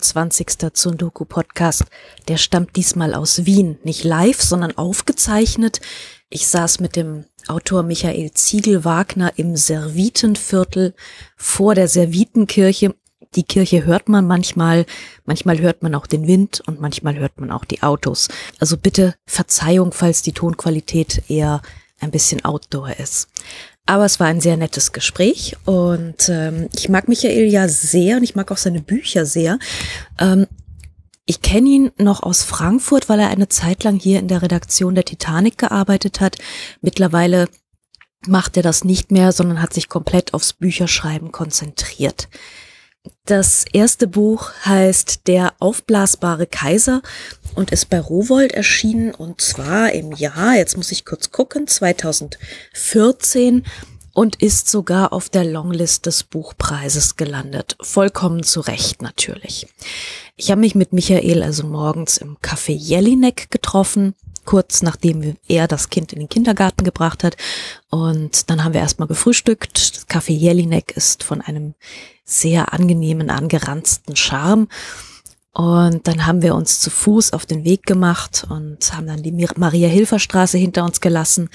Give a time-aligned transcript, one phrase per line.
[0.00, 0.72] Mein 24.
[0.72, 1.84] Zundoku-Podcast,
[2.28, 3.78] der stammt diesmal aus Wien.
[3.84, 5.80] Nicht live, sondern aufgezeichnet.
[6.30, 10.94] Ich saß mit dem Autor Michael Ziegel-Wagner im Servitenviertel
[11.36, 12.94] vor der Servitenkirche.
[13.34, 14.86] Die Kirche hört man manchmal,
[15.26, 18.28] manchmal hört man auch den Wind und manchmal hört man auch die Autos.
[18.58, 21.60] Also bitte Verzeihung, falls die Tonqualität eher
[21.98, 23.28] ein bisschen outdoor ist.
[23.90, 28.22] Aber es war ein sehr nettes Gespräch und ähm, ich mag Michael ja sehr und
[28.22, 29.58] ich mag auch seine Bücher sehr.
[30.20, 30.46] Ähm,
[31.26, 34.94] ich kenne ihn noch aus Frankfurt, weil er eine Zeit lang hier in der Redaktion
[34.94, 36.36] der Titanic gearbeitet hat.
[36.80, 37.48] Mittlerweile
[38.28, 42.28] macht er das nicht mehr, sondern hat sich komplett aufs Bücherschreiben konzentriert.
[43.24, 47.02] Das erste Buch heißt Der aufblasbare Kaiser
[47.54, 53.64] und ist bei Rowold erschienen und zwar im Jahr, jetzt muss ich kurz gucken, 2014
[54.12, 57.76] und ist sogar auf der Longlist des Buchpreises gelandet.
[57.80, 59.68] Vollkommen zu Recht natürlich.
[60.36, 65.90] Ich habe mich mit Michael also morgens im Café Jelinek getroffen, kurz nachdem er das
[65.90, 67.36] Kind in den Kindergarten gebracht hat.
[67.90, 69.96] Und dann haben wir erstmal gefrühstückt.
[69.96, 71.74] Das Café Jelinek ist von einem
[72.24, 74.68] sehr angenehmen, angeranzten Charme.
[75.52, 79.32] Und dann haben wir uns zu Fuß auf den Weg gemacht und haben dann die
[79.32, 81.50] Maria-Hilfer-Straße hinter uns gelassen,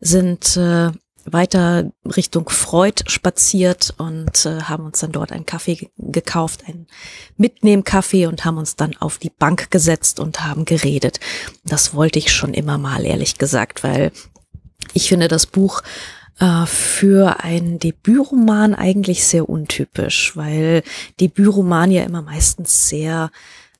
[0.00, 0.90] sind äh,
[1.24, 6.86] weiter Richtung Freud spaziert und äh, haben uns dann dort einen Kaffee gekauft, einen
[7.36, 11.20] Mitnehmkaffee und haben uns dann auf die Bank gesetzt und haben geredet.
[11.64, 14.12] Das wollte ich schon immer mal, ehrlich gesagt, weil
[14.92, 15.82] ich finde das Buch
[16.66, 20.82] für einen Debütroman eigentlich sehr untypisch, weil
[21.20, 23.30] Debütroman ja immer meistens sehr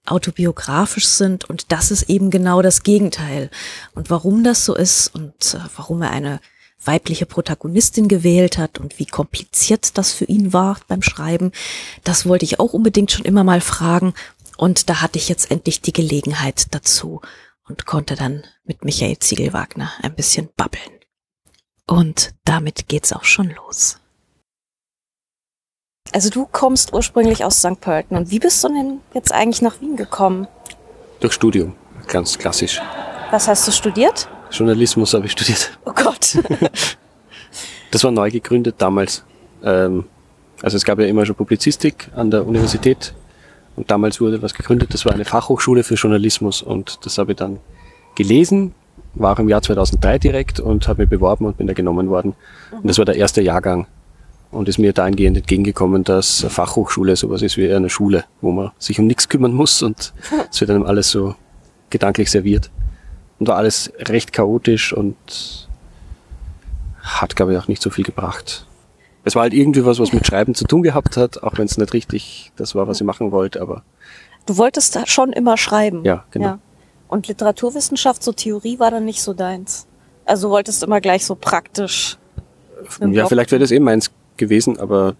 [0.05, 3.51] autobiografisch sind und das ist eben genau das Gegenteil.
[3.95, 6.41] Und warum das so ist und äh, warum er eine
[6.85, 11.53] weibliche Protagonistin gewählt hat und wie kompliziert das für ihn war beim Schreiben,
[12.05, 14.15] das wollte ich auch unbedingt schon immer mal fragen
[14.57, 17.21] und da hatte ich jetzt endlich die Gelegenheit dazu
[17.69, 21.00] und konnte dann mit Michael Ziegelwagner ein bisschen babbeln.
[21.91, 23.99] Und damit geht's auch schon los.
[26.13, 27.81] Also du kommst ursprünglich aus St.
[27.81, 28.17] Pölten.
[28.17, 30.47] Und wie bist du denn jetzt eigentlich nach Wien gekommen?
[31.19, 31.75] Durch Studium,
[32.07, 32.81] ganz klassisch.
[33.33, 34.29] Was hast du studiert?
[34.53, 35.77] Journalismus habe ich studiert.
[35.85, 36.39] Oh Gott.
[37.91, 39.25] das war neu gegründet damals.
[39.65, 40.05] Ähm,
[40.63, 43.15] also es gab ja immer schon Publizistik an der Universität
[43.75, 44.95] und damals wurde was gegründet.
[44.95, 47.59] Das war eine Fachhochschule für Journalismus und das habe ich dann
[48.15, 48.75] gelesen
[49.15, 52.35] war auch im Jahr 2003 direkt und habe mich beworben und bin da genommen worden.
[52.71, 53.87] Und das war der erste Jahrgang
[54.51, 58.73] und ist mir dahingehend entgegengekommen, dass eine Fachhochschule sowas ist wie eine Schule, wo man
[58.79, 60.13] sich um nichts kümmern muss und
[60.51, 61.35] es wird einem alles so
[61.91, 62.71] gedanklich serviert.
[63.39, 65.17] Und war alles recht chaotisch und
[67.03, 68.67] hat, glaube ich, auch nicht so viel gebracht.
[69.25, 71.79] Es war halt irgendwie was, was mit Schreiben zu tun gehabt hat, auch wenn es
[71.79, 73.83] nicht richtig das war, was ich machen wollte, aber.
[74.47, 76.05] Du wolltest schon immer schreiben.
[76.05, 76.47] Ja, genau.
[76.47, 76.59] Ja.
[77.11, 79.89] Und Literaturwissenschaft, so Theorie war dann nicht so deins.
[80.25, 82.19] Also du wolltest immer gleich so praktisch.
[83.01, 85.17] Ja, vielleicht wäre das eben meins gewesen, aber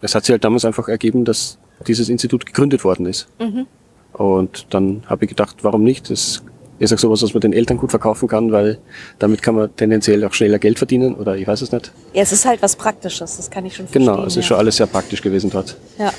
[0.00, 3.28] es hat sich halt damals einfach ergeben, dass dieses Institut gegründet worden ist.
[3.38, 3.66] Mhm.
[4.14, 6.08] Und dann habe ich gedacht, warum nicht?
[6.08, 6.42] Das
[6.78, 8.78] ist auch sowas, was man den Eltern gut verkaufen kann, weil
[9.18, 11.92] damit kann man tendenziell auch schneller Geld verdienen oder ich weiß es nicht.
[12.14, 14.14] Ja, es ist halt was Praktisches, das kann ich schon genau, verstehen.
[14.14, 14.48] Genau, es ist ja.
[14.48, 15.76] schon alles sehr praktisch gewesen dort.
[15.98, 16.12] Ja.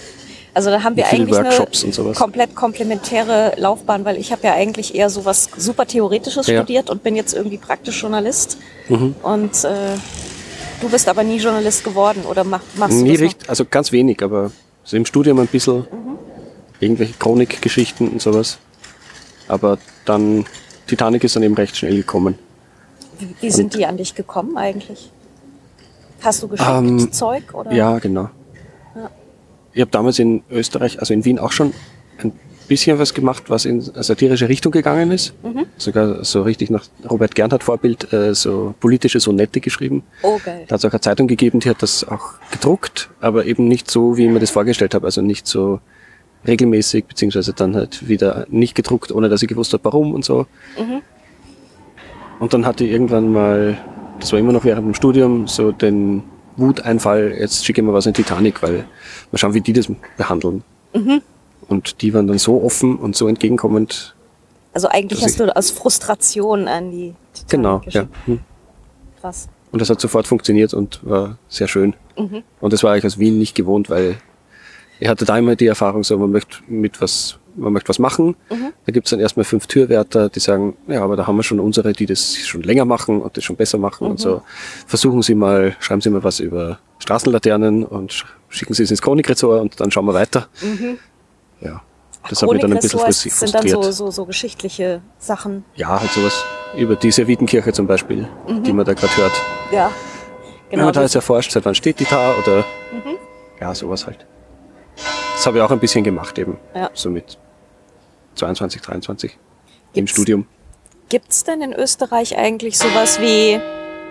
[0.59, 5.09] Also da haben wir eigentlich eine komplett komplementäre Laufbahn, weil ich habe ja eigentlich eher
[5.09, 6.57] so was super Theoretisches ja.
[6.57, 8.57] studiert und bin jetzt irgendwie praktisch Journalist.
[8.89, 9.15] Mhm.
[9.23, 9.95] Und äh,
[10.81, 13.93] du bist aber nie Journalist geworden oder mach, machst nie du das richtig, Also ganz
[13.93, 14.51] wenig, aber
[14.83, 16.17] so im Studium ein bisschen mhm.
[16.81, 18.57] irgendwelche Chronikgeschichten und sowas.
[19.47, 20.43] Aber dann,
[20.87, 22.37] Titanic ist dann eben recht schnell gekommen.
[23.17, 25.09] Wie, wie sind die an dich gekommen eigentlich?
[26.19, 27.53] Hast du geschickt ähm, Zeug?
[27.53, 27.71] Oder?
[27.71, 28.29] Ja, genau.
[29.73, 31.73] Ich habe damals in Österreich, also in Wien auch schon
[32.23, 32.33] ein
[32.67, 35.33] bisschen was gemacht, was in satirische Richtung gegangen ist.
[35.43, 35.65] Mhm.
[35.77, 40.03] Sogar so richtig nach Robert Gernhardt Vorbild, äh, so politische Sonette geschrieben.
[40.21, 40.65] Oh, geil.
[40.67, 43.89] Da hat es auch eine Zeitung gegeben, die hat das auch gedruckt, aber eben nicht
[43.89, 45.05] so, wie ich mir das vorgestellt habe.
[45.05, 45.79] Also nicht so
[46.47, 50.45] regelmäßig, beziehungsweise dann halt wieder nicht gedruckt, ohne dass ich gewusst habe, warum und so.
[50.77, 51.01] Mhm.
[52.39, 53.77] Und dann hatte ich irgendwann mal,
[54.19, 56.23] das war immer noch während dem Studium, so den
[56.59, 58.85] Wuteinfall, jetzt schicke ich mal was in Titanic, weil
[59.31, 60.63] mal schauen, wie die das behandeln.
[60.93, 61.21] Mhm.
[61.67, 64.15] Und die waren dann so offen und so entgegenkommend.
[64.73, 68.07] Also eigentlich hast du aus Frustration an die Titanic Genau, ja.
[68.25, 68.39] Hm.
[69.19, 69.49] Krass.
[69.71, 71.95] Und das hat sofort funktioniert und war sehr schön.
[72.17, 72.43] Mhm.
[72.59, 74.17] Und das war ich aus Wien nicht gewohnt, weil
[74.99, 78.35] ich hatte da immer die Erfahrung, so man möchte mit was man möchte was machen.
[78.49, 78.73] Mhm.
[78.85, 81.93] Da gibt's dann erstmal fünf Türwärter, die sagen, ja, aber da haben wir schon unsere,
[81.93, 84.11] die das schon länger machen und das schon besser machen mhm.
[84.11, 84.41] und so.
[84.87, 89.61] Versuchen Sie mal, schreiben Sie mal was über Straßenlaternen und schicken Sie es ins Chronikressort
[89.61, 90.47] und dann schauen wir weiter.
[91.61, 91.81] Ja,
[92.29, 93.83] das hat mich dann ein bisschen Chronikressorts frustri- sind dann frustriert.
[93.93, 95.63] so, so, so geschichtliche Sachen.
[95.75, 96.43] Ja, halt sowas
[96.77, 98.27] über die Servitenkirche zum Beispiel,
[98.65, 99.31] die man da gerade hört.
[99.71, 99.91] Ja.
[100.69, 100.85] Wenn Genau.
[100.85, 102.63] man da jetzt erforscht, seit wann steht die da oder
[103.59, 104.25] ja, sowas halt.
[105.33, 106.57] Das habe ich auch ein bisschen gemacht eben.
[106.75, 106.89] Ja.
[106.93, 107.37] So mit
[108.39, 109.37] 22, 23 im
[109.93, 110.45] Gibt's- Studium.
[111.09, 113.59] Gibt's denn in Österreich eigentlich sowas wie,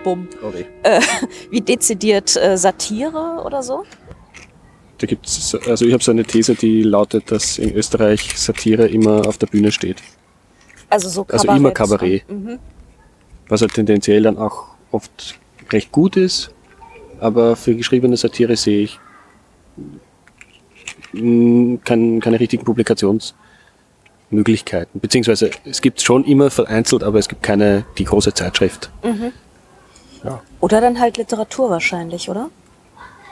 [0.03, 0.65] bumm, weh.
[1.49, 3.83] wie dezidiert äh, Satire oder so?
[4.97, 9.25] Da gibt's, also ich habe so eine These, die lautet, dass in Österreich Satire immer
[9.27, 10.03] auf der Bühne steht.
[10.89, 11.59] Also so Also Kabarett.
[11.59, 12.23] immer Kabarett.
[13.47, 15.39] Was halt tendenziell dann auch oft
[15.71, 16.51] recht gut ist,
[17.21, 18.99] aber für geschriebene Satire sehe ich
[21.13, 22.65] mm, kein, keine richtigen
[24.29, 24.99] Publikationsmöglichkeiten.
[24.99, 28.89] Beziehungsweise es gibt schon immer vereinzelt, aber es gibt keine die große Zeitschrift.
[30.23, 32.49] Ja, Oder dann halt Literatur wahrscheinlich, oder?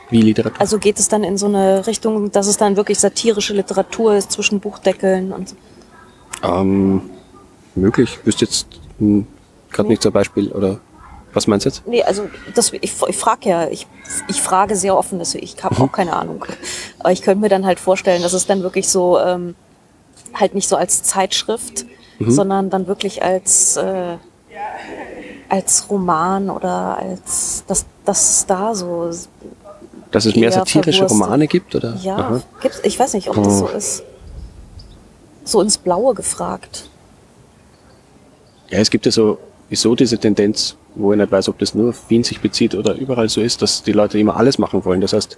[0.10, 0.62] wie Literatur.
[0.62, 4.32] Also geht es dann in so eine Richtung, dass es dann wirklich satirische Literatur ist
[4.32, 5.56] zwischen Buchdeckeln und so?
[6.44, 7.02] Ähm,
[7.76, 8.18] möglich.
[8.24, 8.68] Wüsste jetzt
[9.70, 10.80] gerade nicht zum Beispiel oder
[11.34, 11.86] was meinst du jetzt?
[11.86, 13.86] Nee, also das, ich, ich frage ja, ich,
[14.30, 16.46] ich frage sehr offen, deswegen ich habe auch keine Ahnung.
[17.00, 19.56] Aber ich könnte mir dann halt vorstellen, dass es dann wirklich so ähm,
[20.40, 21.86] halt nicht so als Zeitschrift,
[22.20, 24.18] sondern dann wirklich als äh,
[25.50, 29.10] als Roman oder als dass das da so
[30.12, 31.22] Dass es mehr satirische verwurstet.
[31.24, 31.96] Romane gibt oder?
[32.02, 32.42] ja Aha.
[32.62, 34.04] gibt's ich weiß nicht, ob das so ist.
[35.44, 36.90] So ins Blaue gefragt.
[38.70, 39.38] Ja, es gibt ja so,
[39.72, 42.96] so diese Tendenz, wo ich nicht weiß, ob das nur auf Wien sich bezieht oder
[42.96, 45.00] überall so ist, dass die Leute immer alles machen wollen.
[45.00, 45.38] Das heißt,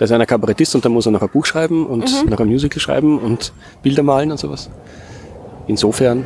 [0.00, 2.48] da ist einer Kabarettist und dann muss er noch ein Buch schreiben und noch ein
[2.48, 3.52] Musical schreiben und
[3.82, 4.70] Bilder malen und sowas.
[5.66, 6.24] Insofern,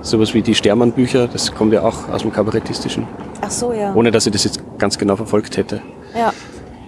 [0.00, 3.06] sowas wie die Stermann-Bücher, das kommt ja auch aus dem Kabarettistischen.
[3.42, 3.94] Ach so, ja.
[3.94, 5.82] Ohne, dass ich das jetzt ganz genau verfolgt hätte.
[6.16, 6.32] Ja.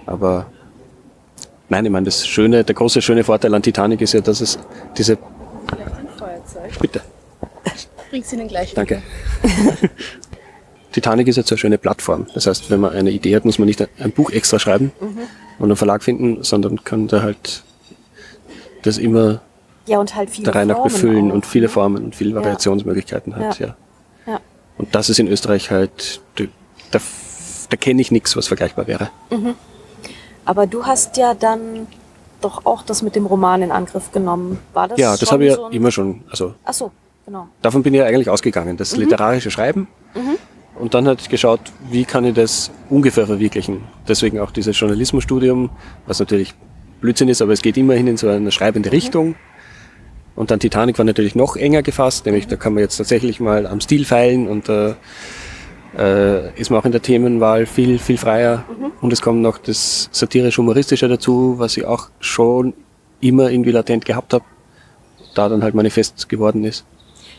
[0.07, 0.47] Aber
[1.69, 4.59] nein, ich meine, das schöne, der große schöne Vorteil an Titanic ist ja, dass es
[4.97, 6.81] diese, Ein Feuerzeug.
[6.81, 7.03] bitte,
[8.15, 9.03] Bringst du den gleich Danke.
[10.95, 12.29] Titanic ist jetzt so eine schöne Plattform.
[12.35, 14.93] Das heißt, wenn man eine Idee hat, muss man nicht ein Buch extra schreiben
[15.59, 17.65] und einen Verlag finden, sondern kann da halt
[18.83, 19.41] das immer
[19.87, 21.69] Ja, und halt viele der Reihe nach befüllen auch, und viele ne?
[21.69, 23.59] Formen und viele Variationsmöglichkeiten hat.
[23.59, 23.75] Ja.
[24.25, 24.41] Ja.
[24.79, 26.45] Und das ist in Österreich halt, da,
[26.93, 29.11] da, kenne ich nichts, was vergleichbar wäre.
[30.45, 31.89] Aber du hast ja dann
[32.41, 34.61] doch auch das mit dem Roman in Angriff genommen.
[34.73, 36.93] War das Ja, das habe ich ja so immer schon, also Ach so,
[37.27, 37.49] genau.
[37.63, 39.89] davon bin ich ja eigentlich ausgegangen, das literarische Schreiben.
[40.79, 41.61] Und dann hat ich geschaut,
[41.91, 43.83] wie kann ich das ungefähr verwirklichen.
[44.09, 45.71] Deswegen auch dieses Journalismusstudium,
[46.07, 46.55] was natürlich
[47.01, 49.37] Blödsinn ist, aber es geht immerhin in so eine schreibende Richtung.
[50.35, 53.67] Und dann Titanic war natürlich noch enger gefasst, nämlich da kann man jetzt tatsächlich mal
[53.67, 54.97] am Stil feilen und da
[55.97, 58.65] äh, ist man auch in der Themenwahl viel, viel freier.
[59.01, 62.75] Und es kommt noch das satirisch-humoristische dazu, was ich auch schon
[63.21, 64.45] immer irgendwie latent gehabt habe,
[65.35, 66.85] da dann halt manifest geworden ist.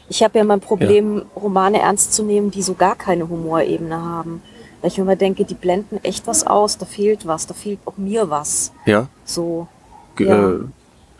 [0.08, 4.42] Ich habe ja mein Problem, Romane ernst zu nehmen, die so gar keine Humorebene haben.
[4.82, 7.80] Weil ich mir immer denke, die blenden echt was aus, da fehlt was, da fehlt
[7.86, 8.72] auch mir was.
[8.86, 9.68] Ja, So.
[10.16, 10.50] Ge- Ja.
[10.52, 10.60] äh,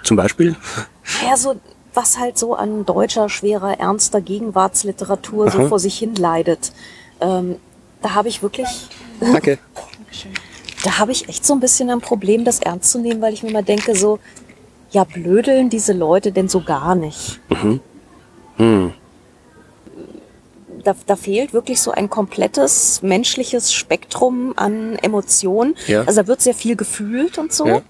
[0.04, 0.56] zum Beispiel.
[1.28, 1.56] Ja, so
[1.96, 5.68] was halt so an deutscher, schwerer, ernster Gegenwartsliteratur so Aha.
[5.70, 6.72] vor sich hin leidet.
[7.22, 7.56] Ähm,
[8.02, 8.68] da habe ich wirklich,
[9.20, 9.58] Danke.
[10.84, 13.44] da habe ich echt so ein bisschen ein Problem, das ernst zu nehmen, weil ich
[13.44, 14.20] mir immer denke, so,
[14.92, 17.40] ja, blödeln diese Leute denn so gar nicht?
[18.58, 18.94] Hm.
[20.84, 25.76] Da, da fehlt wirklich so ein komplettes menschliches Spektrum an Emotionen.
[25.88, 26.02] Ja.
[26.04, 27.82] Also da wird sehr viel gefühlt und so, Ja.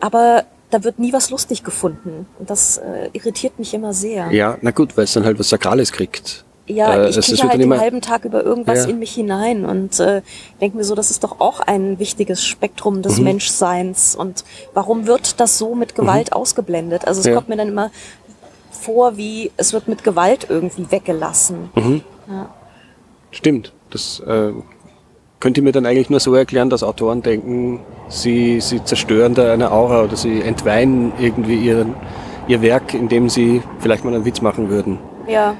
[0.00, 2.26] aber da wird nie was lustig gefunden.
[2.38, 4.30] Und das äh, irritiert mich immer sehr.
[4.30, 6.44] Ja, na gut, weil es dann halt was Sakrales kriegt.
[6.66, 8.90] Ja, Äh, ich kriege wird halt den halben Tag über irgendwas Ja.
[8.90, 10.20] in mich hinein und äh,
[10.60, 13.02] denke mir so, das ist doch auch ein wichtiges Spektrum Mhm.
[13.02, 14.14] des Menschseins.
[14.14, 17.06] Und warum wird das so mit Gewalt ausgeblendet?
[17.08, 17.30] Also es Mhm.
[17.30, 17.36] Ja.
[17.36, 17.90] kommt mir dann immer
[18.88, 21.68] vor, wie es wird mit Gewalt irgendwie weggelassen.
[21.74, 22.00] Mhm.
[23.30, 23.74] Stimmt.
[23.90, 24.52] Das äh,
[25.40, 29.52] könnt ihr mir dann eigentlich nur so erklären, dass Autoren denken, sie, sie zerstören da
[29.52, 31.94] eine Aura oder sie entweihen irgendwie ihren,
[32.48, 34.98] ihr Werk, indem sie vielleicht mal einen Witz machen würden.
[35.28, 35.56] Ja,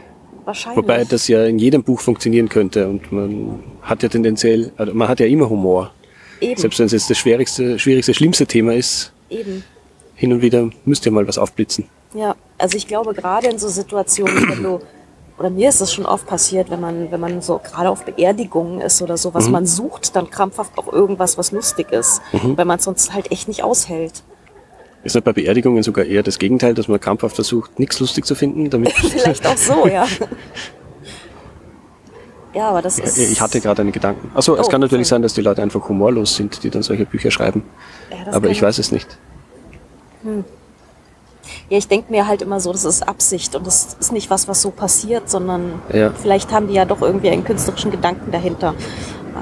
[0.46, 0.78] wahrscheinlich.
[0.82, 5.06] Wobei das ja in jedem Buch funktionieren könnte und man hat ja tendenziell, also man
[5.08, 5.90] hat ja immer Humor.
[6.40, 9.64] eben, Selbst wenn es jetzt das schwierigste, schwierigste, schlimmste Thema ist, eben.
[10.14, 11.84] hin und wieder müsst ihr mal was aufblitzen.
[12.14, 14.80] Ja, also ich glaube gerade in so Situationen, wenn du
[15.38, 18.80] oder mir ist es schon oft passiert, wenn man wenn man so gerade auf Beerdigungen
[18.80, 19.52] ist oder so, was Mhm.
[19.52, 22.56] man sucht, dann krampfhaft auch irgendwas, was lustig ist, Mhm.
[22.56, 24.22] weil man es sonst halt echt nicht aushält.
[25.04, 28.34] Ist nicht bei Beerdigungen sogar eher das Gegenteil, dass man krampfhaft versucht, nichts lustig zu
[28.34, 30.06] finden, damit Vielleicht auch so, ja.
[32.54, 33.18] Ja, aber das ist.
[33.18, 34.30] Ich hatte gerade einen Gedanken.
[34.34, 37.04] Achso, es Oh, kann natürlich sein, dass die Leute einfach humorlos sind, die dann solche
[37.04, 37.62] Bücher schreiben.
[38.10, 39.06] Ja, Aber ich weiß es nicht.
[41.70, 44.48] Ja, ich denke mir halt immer so, das ist Absicht und das ist nicht was,
[44.48, 46.10] was so passiert, sondern Ja.
[46.12, 48.74] vielleicht haben die ja doch irgendwie einen künstlerischen Gedanken dahinter.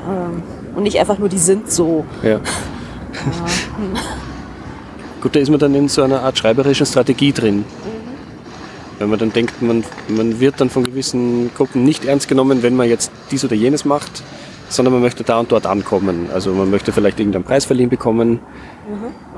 [0.08, 0.42] Ähm,
[0.74, 2.04] und nicht einfach nur, die sind so.
[2.22, 2.40] Ja.
[5.20, 7.64] Gut, da ist man dann in so einer Art schreiberischen Strategie drin.
[8.98, 12.76] Wenn man dann denkt, man, man wird dann von gewissen Gruppen nicht ernst genommen, wenn
[12.76, 14.22] man jetzt dies oder jenes macht,
[14.76, 16.28] sondern man möchte da und dort ankommen.
[16.32, 18.40] Also man möchte vielleicht irgendeinen Preis verliehen bekommen.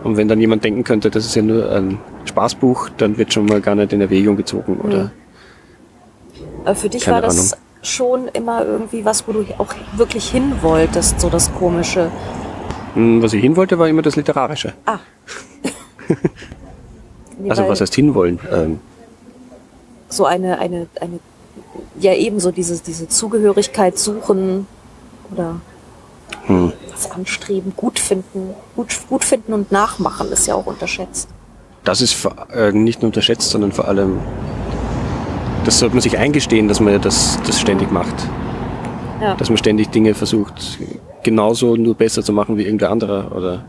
[0.04, 3.47] Und wenn dann jemand denken könnte, das ist ja nur ein Spaßbuch, dann wird schon
[3.47, 4.78] mal gar nicht in Erwägung gezogen.
[4.80, 5.11] Oder?
[6.64, 10.52] Aber für dich Keine war das schon immer irgendwie was, wo du auch wirklich hin
[10.62, 12.11] wolltest, so das Komische.
[12.95, 14.75] Hm, Was ich hin wollte, war immer das Literarische.
[14.85, 14.99] Ah.
[17.38, 18.40] Nee, Also was heißt hinwollen?
[18.50, 18.80] Ähm,
[20.09, 21.21] so eine, eine, eine,
[22.00, 24.66] ja ebenso diese, diese Zugehörigkeit suchen
[25.32, 25.61] oder
[26.47, 26.73] hm.
[26.90, 28.54] was anstreben, gut finden.
[28.76, 31.28] Gut, gut finden und nachmachen ist ja auch unterschätzt.
[31.85, 34.18] Das ist äh, nicht nur unterschätzt, sondern vor allem,
[35.64, 38.14] das sollte man sich eingestehen, dass man das, das ständig macht.
[39.20, 39.35] Ja.
[39.35, 40.78] Dass man ständig Dinge versucht,
[41.23, 43.32] genauso nur besser zu machen wie irgendwer anderer.
[43.35, 43.64] Oder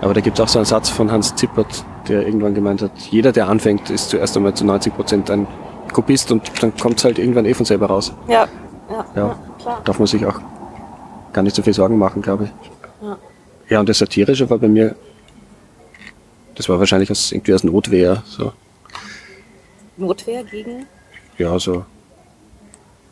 [0.00, 2.92] aber da gibt es auch so einen Satz von Hans Zippert, der irgendwann gemeint hat,
[3.10, 5.46] jeder, der anfängt, ist zuerst einmal zu 90 Prozent ein
[5.92, 8.12] Kopist und dann kommt es halt irgendwann eh von selber raus.
[8.28, 8.48] Ja,
[8.90, 9.36] ja, Ja.
[9.60, 9.82] Ja klar.
[9.84, 10.40] Darf man sich auch
[11.32, 12.50] gar nicht so viel Sorgen machen, glaube ich.
[13.06, 13.18] Ja.
[13.68, 14.96] Ja, und das Satirische war bei mir,
[16.56, 18.52] das war wahrscheinlich aus, irgendwie aus Notwehr, so.
[19.96, 20.86] Notwehr gegen?
[21.38, 21.84] ja, so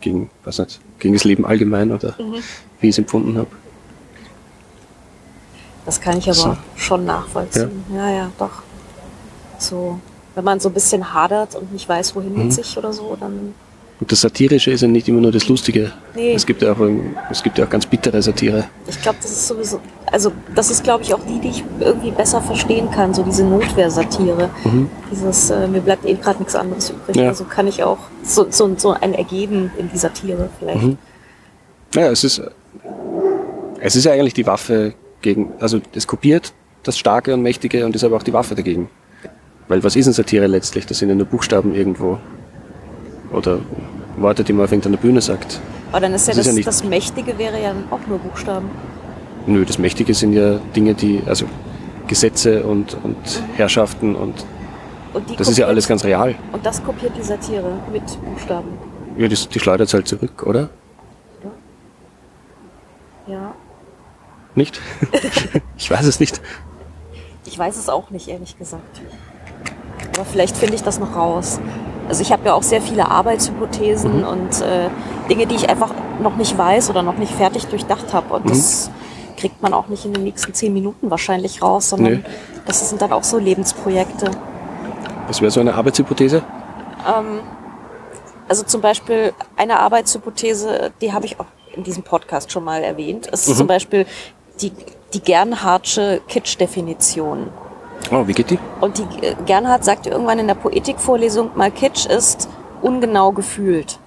[0.01, 2.15] gegen, weiß nicht, gegen das Leben allgemein oder
[2.81, 3.49] wie ich es empfunden habe.
[5.87, 6.57] Das kann ich aber So.
[6.77, 7.85] schon nachvollziehen.
[7.95, 8.11] Ja.
[8.11, 8.63] ja, doch.
[9.59, 9.99] So,
[10.35, 12.39] wenn man so ein bisschen hadert und nicht weiß, wohin Mhm.
[12.45, 13.55] mit sich oder so, dann.
[14.01, 15.93] Und das Satirische ist ja nicht immer nur das Lustige.
[16.15, 16.33] Nee.
[16.33, 16.79] Es gibt ja auch,
[17.31, 18.65] es gibt ja auch ganz bittere Satire.
[18.87, 22.13] Ich glaube, das ist sowieso, also das ist, glaube ich, auch die, die ich irgendwie
[22.13, 24.51] besser verstehen kann, so diese Notwehrsatire.
[25.11, 27.17] Dieses, äh, mir bleibt eben gerade nichts anderes übrig.
[27.17, 27.23] Mhm.
[27.23, 27.29] Ja.
[27.29, 30.83] Also kann ich auch so, so, so ein Ergeben in die Satire vielleicht.
[30.83, 30.99] Mhm.
[31.95, 32.41] Naja, es ist,
[33.81, 36.53] es ist ja eigentlich die Waffe gegen, also es kopiert
[36.85, 38.91] das Starke und Mächtige und ist aber auch die Waffe dagegen.
[39.67, 40.87] Weil was ist denn Satire letztlich?
[40.87, 42.19] Das sind ja nur Buchstaben irgendwo.
[43.33, 43.59] Oder
[44.17, 45.61] Worte, die man auf irgendeiner Bühne sagt.
[45.93, 48.19] Aber dann ist ja Das ist das, ja nicht- das Mächtige wäre ja auch nur
[48.19, 48.69] Buchstaben.
[49.47, 51.47] Nö, das Mächtige sind ja Dinge, die, also
[52.07, 53.17] Gesetze und, und
[53.57, 54.45] Herrschaften und
[55.15, 56.35] Und das ist ja kopiert- alles ganz real.
[56.53, 58.69] Und das kopiert die Satire mit Buchstaben.
[59.17, 60.69] Ja, die, die schleudert halt zurück, oder?
[63.27, 63.55] Ja.
[64.55, 64.81] Nicht?
[65.77, 66.41] ich weiß es nicht.
[67.47, 69.01] Ich weiß es auch nicht, ehrlich gesagt.
[70.17, 71.61] Aber vielleicht finde ich das noch raus.
[72.09, 74.27] Also ich habe ja auch sehr viele Arbeitshypothesen Mhm.
[74.27, 74.89] und äh,
[75.29, 78.35] Dinge, die ich einfach noch nicht weiß oder noch nicht fertig durchdacht habe.
[78.35, 78.49] Und Mhm.
[78.49, 78.91] das
[79.37, 82.25] kriegt man auch nicht in den nächsten zehn Minuten wahrscheinlich raus, sondern Nee.
[82.67, 84.31] das sind dann auch so Lebensprojekte.
[85.29, 86.43] Das wäre so eine Arbeitshypothese.
[88.49, 93.27] Also zum Beispiel eine Arbeitshypothese, die habe ich auch in diesem Podcast schon mal erwähnt,
[93.27, 94.07] ist zum Beispiel
[94.61, 94.73] die,
[95.13, 97.49] die Gernhardtsche Kitsch-Definition.
[98.11, 98.59] Oh, wie geht die?
[98.81, 102.49] Und die äh, Gernhardt sagte irgendwann in der Poetikvorlesung mal, Kitsch ist
[102.81, 103.99] ungenau gefühlt.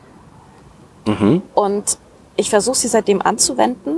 [1.06, 1.42] Mhm.
[1.54, 1.98] Und
[2.36, 3.98] ich versuche sie seitdem anzuwenden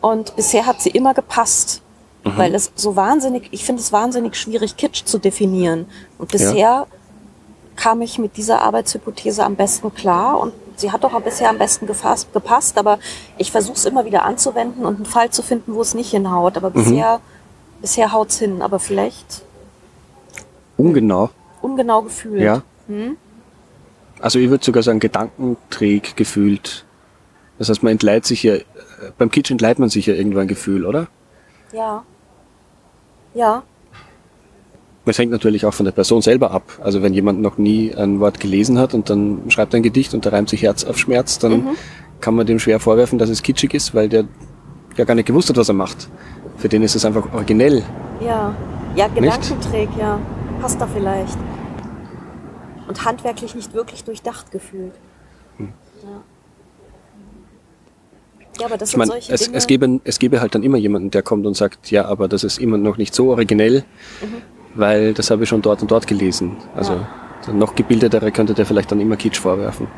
[0.00, 1.82] und bisher hat sie immer gepasst.
[2.26, 5.84] Weil es so wahnsinnig, ich finde es wahnsinnig schwierig, Kitsch zu definieren.
[6.16, 6.86] Und bisher
[7.76, 11.58] kam ich mit dieser Arbeitshypothese am besten klar und sie hat doch auch bisher am
[11.58, 12.98] besten gefasst, gepasst, aber
[13.36, 16.56] ich versuche es immer wieder anzuwenden und einen Fall zu finden, wo es nicht hinhaut.
[16.56, 17.20] Aber bisher,
[17.84, 19.42] bisher haut's hin, aber vielleicht
[20.78, 21.28] Ungenau.
[21.60, 22.40] ungenau gefühlt.
[22.40, 22.62] Ja.
[22.86, 23.18] Hm?
[24.20, 26.86] Also ich würde sogar sagen, gedankenträg gefühlt.
[27.58, 28.54] Das heißt, man entleiht sich ja,
[29.18, 31.08] beim Kitsch entleiht man sich ja irgendwo ein Gefühl, oder?
[31.74, 32.04] Ja.
[33.34, 33.62] Ja.
[35.04, 36.80] Es hängt natürlich auch von der Person selber ab.
[36.82, 40.14] Also wenn jemand noch nie ein Wort gelesen hat und dann schreibt er ein Gedicht
[40.14, 41.76] und da reimt sich Herz auf Schmerz, dann
[42.22, 44.24] kann man dem schwer vorwerfen, dass es kitschig ist, weil der
[44.96, 46.08] ja gar nicht gewusst hat, was er macht.
[46.56, 47.82] Für den ist es einfach originell.
[48.20, 48.54] Ja.
[48.94, 50.20] Ja, Gedankenträg, ja.
[50.60, 51.36] Passt da vielleicht.
[52.86, 54.92] Und handwerklich nicht wirklich durchdacht gefühlt.
[55.56, 55.72] Hm.
[56.02, 56.08] Ja.
[58.60, 61.10] Ja, aber das Ich meine, solche es, es, gäbe, es gäbe halt dann immer jemanden,
[61.10, 63.84] der kommt und sagt, ja, aber das ist immer noch nicht so originell,
[64.76, 66.58] weil das habe ich schon dort und dort gelesen.
[66.76, 66.92] Also
[67.46, 67.52] Ja.
[67.52, 69.88] noch gebildetere könnte der vielleicht dann immer Kitsch vorwerfen.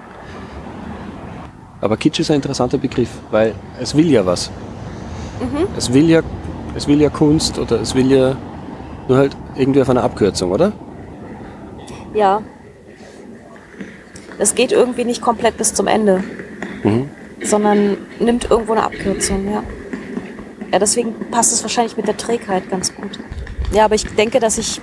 [1.82, 4.50] Aber Kitsch ist ein interessanter Begriff, weil es will ja was.
[5.76, 6.22] Es will ja,
[6.76, 8.36] es will ja Kunst oder es will ja
[9.08, 10.72] nur halt irgendwie auf einer Abkürzung, oder?
[12.14, 12.42] Ja.
[14.38, 16.22] Es geht irgendwie nicht komplett bis zum Ende.
[16.82, 17.08] Mhm.
[17.42, 19.62] sondern nimmt irgendwo eine Abkürzung, ja.
[20.72, 23.18] Ja, deswegen passt es wahrscheinlich mit der Trägheit ganz gut.
[23.72, 24.80] Ja, aber ich denke, dass ich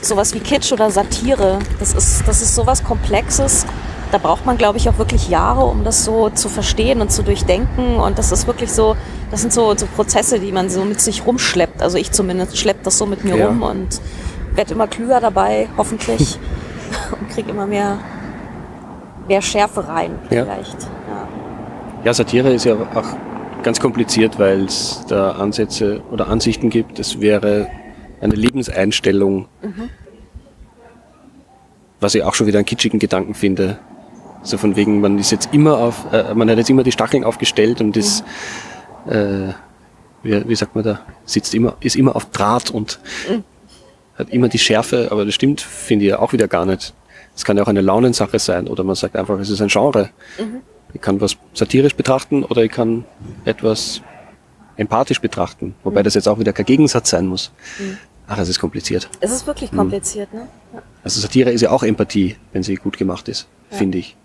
[0.00, 3.66] sowas wie Kitsch oder Satire, das ist, das ist sowas Komplexes.
[4.12, 7.22] Da braucht man, glaube ich, auch wirklich Jahre, um das so zu verstehen und zu
[7.22, 7.96] durchdenken.
[7.96, 8.94] Und das ist wirklich so,
[9.30, 11.80] das sind so, so Prozesse, die man so mit sich rumschleppt.
[11.82, 13.46] Also ich zumindest schlepp das so mit mir Ja.
[13.46, 14.00] rum und
[14.54, 16.38] werde immer klüger dabei, hoffentlich.
[17.20, 17.98] und kriege immer mehr,
[19.28, 20.44] mehr Schärfe rein, Ja.
[20.44, 20.82] vielleicht.
[20.82, 21.28] Ja.
[22.04, 26.98] Ja, Satire ist ja auch ganz kompliziert, weil es da Ansätze oder Ansichten gibt.
[26.98, 27.68] Es wäre
[28.20, 29.46] eine Lebenseinstellung,
[32.00, 33.78] was ich auch schon wieder einen kitschigen Gedanken finde.
[34.42, 37.24] So von wegen, man ist jetzt immer auf, äh, man hat jetzt immer die Stacheln
[37.24, 38.24] aufgestellt und ist,
[39.06, 39.52] äh,
[40.22, 42.98] wie, wie sagt man da, sitzt immer, ist immer auf Draht und
[44.16, 46.92] hat immer die Schärfe, aber das stimmt, finde ich ja auch wieder gar nicht.
[47.34, 50.10] Es kann ja auch eine Launensache sein oder man sagt einfach, es ist ein Genre.
[50.92, 53.04] Ich kann was satirisch betrachten oder ich kann
[53.44, 54.02] etwas
[54.76, 57.52] empathisch betrachten, wobei das jetzt auch wieder kein Gegensatz sein muss.
[58.26, 59.08] Ach, es ist kompliziert.
[59.20, 60.46] Es ist wirklich kompliziert, ne?
[60.74, 60.82] Ja.
[61.04, 64.16] Also Satire ist ja auch Empathie, wenn sie gut gemacht ist, finde ich.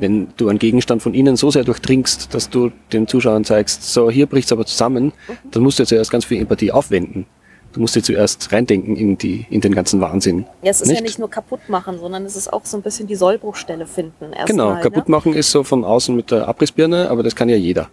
[0.00, 4.10] Wenn du einen Gegenstand von innen so sehr durchdringst, dass du den Zuschauern zeigst, so
[4.10, 5.12] hier bricht's aber zusammen,
[5.50, 7.26] dann musst du ja zuerst ganz viel Empathie aufwenden.
[7.72, 10.46] Du musst dir zuerst reindenken in die, in den ganzen Wahnsinn.
[10.62, 13.06] Ja, es ist ja nicht nur kaputt machen, sondern es ist auch so ein bisschen
[13.06, 14.32] die Sollbruchstelle finden.
[14.46, 15.12] Genau, mal, kaputt ne?
[15.12, 17.88] machen ist so von außen mit der Abrissbirne, aber das kann ja jeder.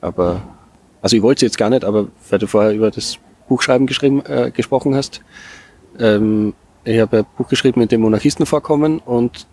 [0.00, 0.42] Aber,
[1.02, 4.50] also ich wollte jetzt gar nicht, aber weil du vorher über das Buchschreiben geschrieben, äh,
[4.50, 5.20] gesprochen hast,
[5.98, 6.54] ähm,
[6.84, 9.46] ich habe ein Buch geschrieben, in dem Monarchisten vorkommen und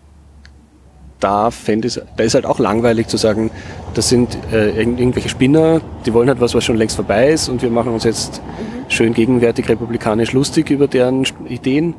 [1.22, 3.50] da fände ich, da ist halt auch langweilig zu sagen,
[3.94, 7.48] das sind äh, irgend- irgendwelche Spinner, die wollen halt was, was schon längst vorbei ist
[7.48, 8.42] und wir machen uns jetzt
[8.90, 11.94] schön gegenwärtig republikanisch lustig über deren Ideen.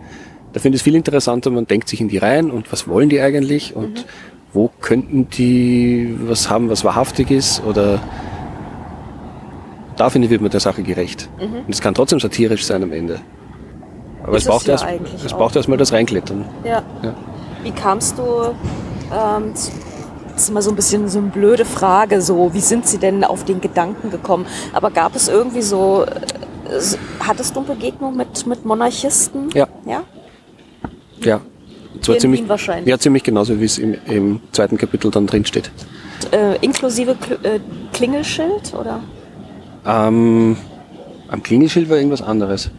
[0.52, 3.08] Da finde ich es viel interessanter, man denkt sich in die rein und was wollen
[3.08, 4.04] die eigentlich und
[4.52, 8.00] wo könnten die was haben, was wahrhaftig ist oder
[9.96, 11.28] da finde ich, wird man der Sache gerecht.
[11.38, 13.20] Und es kann trotzdem satirisch sein am Ende.
[14.24, 15.38] Aber Ist es braucht es ja erst, es auch.
[15.38, 16.44] braucht erstmal das Reinklettern.
[16.64, 16.82] Ja.
[17.02, 17.14] Ja.
[17.62, 18.22] Wie kamst du,
[19.12, 19.52] ähm,
[20.32, 23.24] das ist immer so ein bisschen so eine blöde Frage, so, wie sind sie denn
[23.24, 24.46] auf den Gedanken gekommen?
[24.72, 26.80] Aber gab es irgendwie so, äh,
[27.20, 29.50] hattest du Begegnung mit, mit Monarchisten?
[29.50, 29.68] Ja.
[29.86, 30.02] Ja?
[31.20, 31.40] Ja.
[32.00, 32.88] Zwar ziemlich, wahrscheinlich.
[32.88, 35.70] Ja, ziemlich genauso, wie es im, im zweiten Kapitel dann drin steht.
[36.30, 37.60] Äh, inklusive Kl äh,
[37.92, 39.00] Klingelschild, oder?
[39.84, 40.56] Ähm,
[41.28, 42.70] am Klingelschild war irgendwas anderes.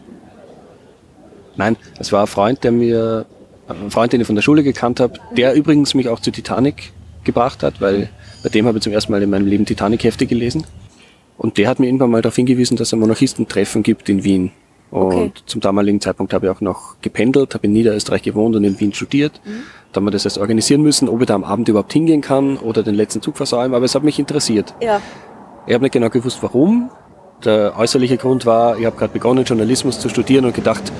[1.56, 3.26] Nein, es war ein Freund, der mir,
[3.68, 6.92] ein Freund, den ich von der Schule gekannt habe, der übrigens mich auch zu Titanic
[7.24, 8.10] gebracht hat, weil
[8.44, 10.66] bei dem habe ich zum ersten Mal in meinem Leben Titanic-Hefte gelesen.
[11.38, 14.52] Und der hat mir irgendwann mal darauf hingewiesen, dass es ein Monarchistentreffen gibt in Wien.
[14.92, 15.32] Und Okay.
[15.48, 18.94] zum damaligen Zeitpunkt habe ich auch noch gependelt, habe in Niederösterreich gewohnt und in Wien
[18.94, 19.42] studiert.
[19.92, 22.58] Da haben wir das erst organisieren müssen, ob ich da am Abend überhaupt hingehen kann
[22.58, 24.76] oder den letzten Zug versäumen, aber es hat mich interessiert.
[24.82, 25.02] Ja.
[25.66, 26.92] Ich habe nicht genau gewusst, warum.
[27.44, 30.92] Der äußerliche Grund war, ich habe gerade begonnen, Journalismus zu studieren und gedacht,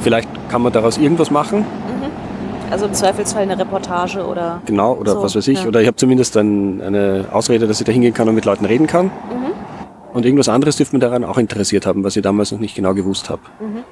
[0.00, 1.64] vielleicht kann man daraus irgendwas machen.
[2.70, 4.62] Also im Zweifelsfall eine Reportage oder.
[4.66, 5.62] Genau, oder So, was weiß ich.
[5.62, 5.68] ja.
[5.68, 8.64] Oder ich habe zumindest ein, eine Ausrede, dass ich da hingehen kann und mit Leuten
[8.64, 9.06] reden kann.
[9.06, 9.10] Mhm.
[10.12, 12.94] Und irgendwas anderes dürfte mir daran auch interessiert haben, was ich damals noch nicht genau
[12.94, 13.42] gewusst habe.
[13.58, 13.82] Mhm.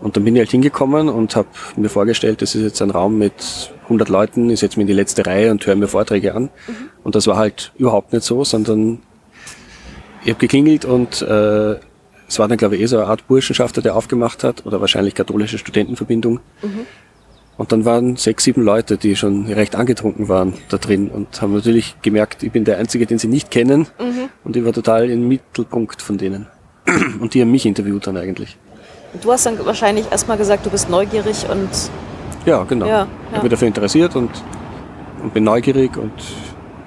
[0.00, 3.18] Und dann bin ich halt hingekommen und habe mir vorgestellt, das ist jetzt ein Raum
[3.18, 6.44] mit 100 Leuten, ich setze mich in die letzte Reihe und höre mir Vorträge an.
[6.66, 6.74] Mhm.
[7.02, 9.00] Und das war halt überhaupt nicht so, sondern
[10.22, 11.76] ich habe geklingelt und äh,
[12.28, 15.14] es war dann, glaube ich, eh so eine Art Burschenschafter, der aufgemacht hat, oder wahrscheinlich
[15.14, 16.40] katholische Studentenverbindung.
[17.56, 21.54] Und dann waren sechs, sieben Leute, die schon recht angetrunken waren da drin und haben
[21.54, 23.86] natürlich gemerkt, ich bin der Einzige, den sie nicht kennen.
[24.42, 26.48] Und ich war total im Mittelpunkt von denen.
[27.20, 28.58] Und die haben mich interviewt dann eigentlich.
[29.22, 31.68] Du hast dann wahrscheinlich erstmal gesagt, du bist neugierig und
[32.44, 32.86] Ja, genau.
[32.86, 33.08] Ja, ja.
[33.36, 34.30] Ich mich dafür interessiert und,
[35.22, 36.12] und bin neugierig und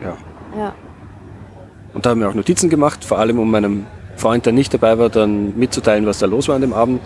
[0.04, 0.16] ja.
[0.56, 0.76] ja.
[1.94, 4.98] Und da haben wir auch Notizen gemacht, vor allem um meinem Freund, der nicht dabei
[4.98, 7.02] war, dann mitzuteilen, was da los war an dem Abend.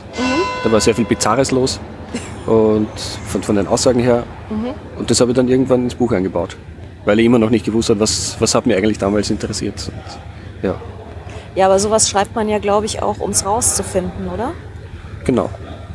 [0.64, 1.80] Da war sehr viel Bizarres los
[2.46, 2.88] und
[3.28, 4.24] von, von den Aussagen her.
[4.98, 6.58] Und das habe ich dann irgendwann ins Buch eingebaut,
[7.06, 9.92] weil ich immer noch nicht gewusst habe, was, was hat mich eigentlich damals interessiert.
[9.92, 10.76] Und, ja,
[11.56, 14.52] Ja, aber sowas schreibt man ja, glaube ich, auch, um es rauszufinden, oder?
[15.26, 15.50] genau.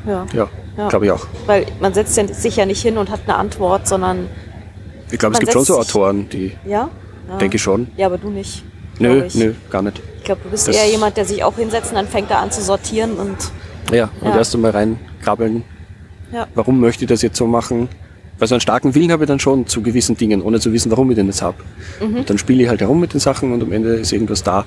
[0.06, 0.24] Ja.
[0.32, 0.88] Ja, Ja.
[0.88, 1.26] glaube ich auch.
[1.46, 4.28] Weil man setzt sich ja nicht hin und hat eine Antwort, sondern
[5.10, 6.88] Ich glaube, es gibt schon so Autoren, die, ja?
[7.28, 7.36] ja.
[7.38, 7.88] denke ich schon.
[7.96, 8.62] Ja, aber du nicht.
[8.98, 9.34] Nö, ich.
[9.34, 10.00] nö, gar nicht.
[10.18, 12.38] Ich glaube, du bist Das- eher jemand, der sich auch hinsetzt und dann fängt er
[12.40, 13.36] an zu sortieren und
[13.92, 14.36] Ja, und Ja.
[14.38, 15.62] erst einmal reinkrabbeln.
[16.32, 16.46] ja.
[16.54, 17.88] Warum möchte ich das jetzt so machen?
[18.38, 20.90] Weil so einen starken Willen habe ich dann schon zu gewissen Dingen, ohne zu wissen,
[20.90, 21.56] warum ich den jetzt habe.
[22.00, 22.16] Mhm.
[22.16, 24.64] Und dann spiele ich halt herum mit den Sachen und am Ende ist irgendwas da.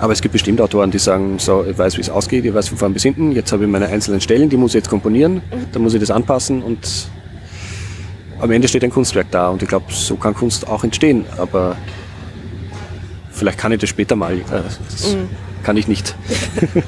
[0.00, 2.68] Aber es gibt bestimmt Autoren, die sagen, so, ich weiß, wie es ausgeht, ich weiß
[2.68, 5.34] von vorn bis hinten, jetzt habe ich meine einzelnen Stellen, die muss ich jetzt komponieren,
[5.34, 5.42] Mhm.
[5.72, 6.78] dann muss ich das anpassen und
[8.40, 11.76] am Ende steht ein Kunstwerk da und ich glaube, so kann Kunst auch entstehen, aber
[13.38, 14.34] vielleicht kann ich das später mal.
[14.34, 15.28] Äh, das Mhm.
[15.62, 16.14] kann ich nicht.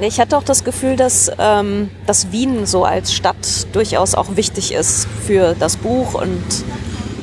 [0.00, 4.72] Ich hatte auch das Gefühl, dass, ähm, dass Wien so als Stadt durchaus auch wichtig
[4.72, 6.40] ist für das Buch und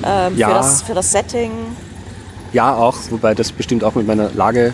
[0.04, 0.50] ähm, Ja.
[0.50, 1.52] für, das, für das Setting.
[2.52, 4.74] Ja, auch, wobei das bestimmt auch mit meiner Lage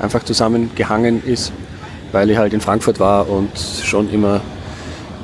[0.00, 1.52] einfach zusammengehangen ist,
[2.12, 3.50] weil ich halt in Frankfurt war und
[3.84, 4.40] schon immer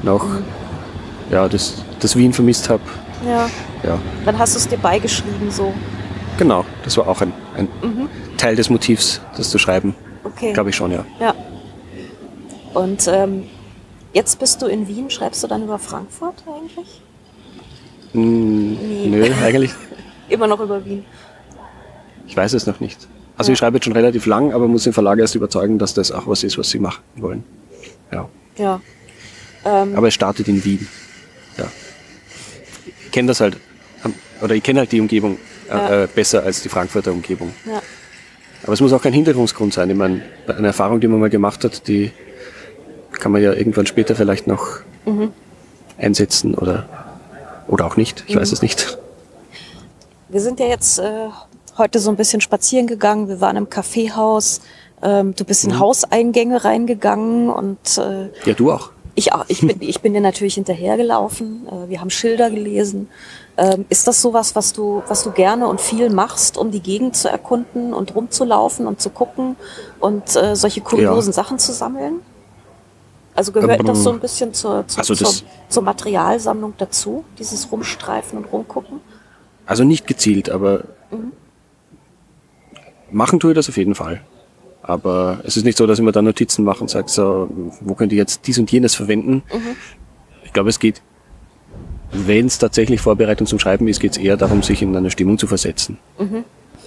[0.02, 0.26] noch
[1.30, 2.82] ja, das, das Wien vermisst habe.
[3.26, 3.48] Ja.
[3.82, 5.72] Ja, Dann hast du es dir beigeschrieben so.
[6.38, 7.68] Genau, das war auch ein, ein
[8.38, 10.52] Teil des Motivs, das zu schreiben, Okay.
[10.54, 11.04] glaube ich schon, ja.
[11.20, 11.34] Ja.
[12.74, 13.44] Und ähm,
[14.12, 15.10] jetzt bist du in Wien.
[15.10, 17.00] Schreibst du dann über Frankfurt eigentlich?
[18.12, 19.72] Mm, Nö, eigentlich,
[20.28, 21.04] Immer noch über Wien.
[22.26, 23.08] ich weiß es noch nicht.
[23.36, 26.10] Also ich schreibe jetzt schon relativ lang, aber muss den Verlag erst überzeugen, dass das
[26.12, 27.44] auch was ist, was sie machen wollen.
[28.12, 28.28] Ja.
[28.56, 28.80] Ja.
[29.64, 30.86] Ähm, Aber es startet in Wien.
[31.56, 31.66] Ja.
[33.04, 33.56] Ich kenne das halt,
[34.42, 36.04] oder ich kenne halt die Umgebung Ja.
[36.04, 37.52] äh, besser als die Frankfurter Umgebung.
[37.66, 37.80] ja.
[38.64, 39.88] Aber es muss auch kein Hinderungsgrund sein.
[39.88, 42.10] Ich meine, eine Erfahrung, die man mal gemacht hat, die
[43.12, 45.30] kann man ja irgendwann später vielleicht noch Mhm.
[45.96, 46.88] einsetzen oder,
[47.68, 48.24] oder auch nicht.
[48.26, 48.40] Ich Mhm.
[48.40, 48.98] weiß es nicht.
[50.28, 51.28] Wir sind ja jetzt äh,
[51.78, 53.28] heute so ein bisschen spazieren gegangen.
[53.28, 54.60] Wir waren im Kaffeehaus.
[55.02, 58.90] Ähm, du bist in Hauseingänge reingegangen und äh, Ja, du auch.
[59.14, 61.66] ich, auch, ich, bin, ich bin dir natürlich hinterhergelaufen.
[61.68, 63.08] Äh, wir haben Schilder gelesen.
[63.60, 67.16] Ähm, ist das sowas, was du, was du gerne und viel machst, um die Gegend
[67.16, 69.56] zu erkunden und rumzulaufen und zu gucken
[69.98, 72.20] und äh, solche kuriosen Sachen zu sammeln?
[73.34, 75.32] Also gehört Ähm, das so ein bisschen zur, zur, also zur,
[75.68, 79.00] zur Materialsammlung dazu, dieses Rumstreifen und Rumgucken?
[79.66, 81.32] Also nicht gezielt, aber Mhm.
[83.10, 84.20] machen tue ich das auf jeden Fall.
[84.82, 87.48] Aber es ist nicht so, dass ich mir da Notizen mache und sage, so,
[87.80, 89.42] wo könnt ihr jetzt dies und jenes verwenden?
[89.52, 89.76] Mhm.
[90.44, 91.02] Ich glaube, es geht,
[92.12, 95.38] wenn es tatsächlich Vorbereitung zum Schreiben ist, geht es eher darum, sich in eine Stimmung
[95.38, 95.98] zu versetzen.
[96.18, 96.44] Weil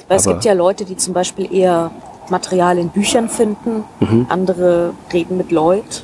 [0.09, 1.91] es Aber- gibt ja Leute, die zum Beispiel eher
[2.29, 4.25] Material in Büchern finden, Mhm.
[4.29, 6.03] andere reden mit Leuten,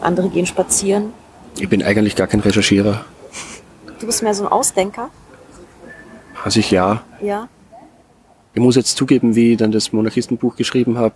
[0.00, 1.12] andere gehen spazieren.
[1.58, 3.04] Ich bin eigentlich gar kein Recherchierer.
[4.00, 5.10] Du bist mehr so ein Ausdenker,
[6.44, 7.48] Also ich ja, ja?
[8.52, 11.14] ich muss jetzt zugeben, wie ich dann das Monarchistenbuch geschrieben habe.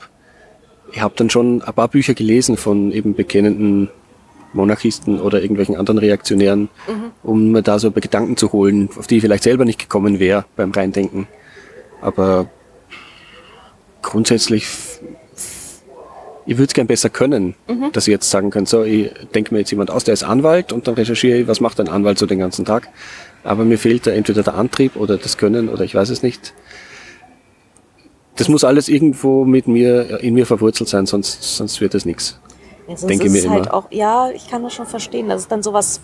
[0.92, 3.90] Ich habe dann schon ein paar Bücher gelesen von eben bekennenden
[4.52, 6.68] Monarchisten oder irgendwelchen anderen Reaktionären,
[7.22, 10.44] um mir da so Gedanken zu holen, auf die ich vielleicht selber nicht gekommen wäre
[10.56, 11.26] beim Reindenken.
[12.00, 12.48] Aber
[14.02, 14.66] grundsätzlich,
[16.46, 17.54] ich würde es gern besser können,
[17.92, 20.72] dass ich jetzt sagen kann, so, ich denke mir jetzt jemand aus, der ist Anwalt
[20.72, 22.88] und dann recherchiere ich, was macht ein Anwalt so den ganzen Tag.
[23.44, 26.54] Aber mir fehlt da entweder der Antrieb oder das Können oder ich weiß es nicht.
[28.36, 32.38] Das muss alles irgendwo mit mir, in mir verwurzelt sein, sonst, sonst wird es nichts.
[32.88, 33.74] Ja sonst Denke ist mir es halt immer.
[33.74, 35.28] auch, ja, ich kann das schon verstehen.
[35.28, 36.00] Das ist dann sowas,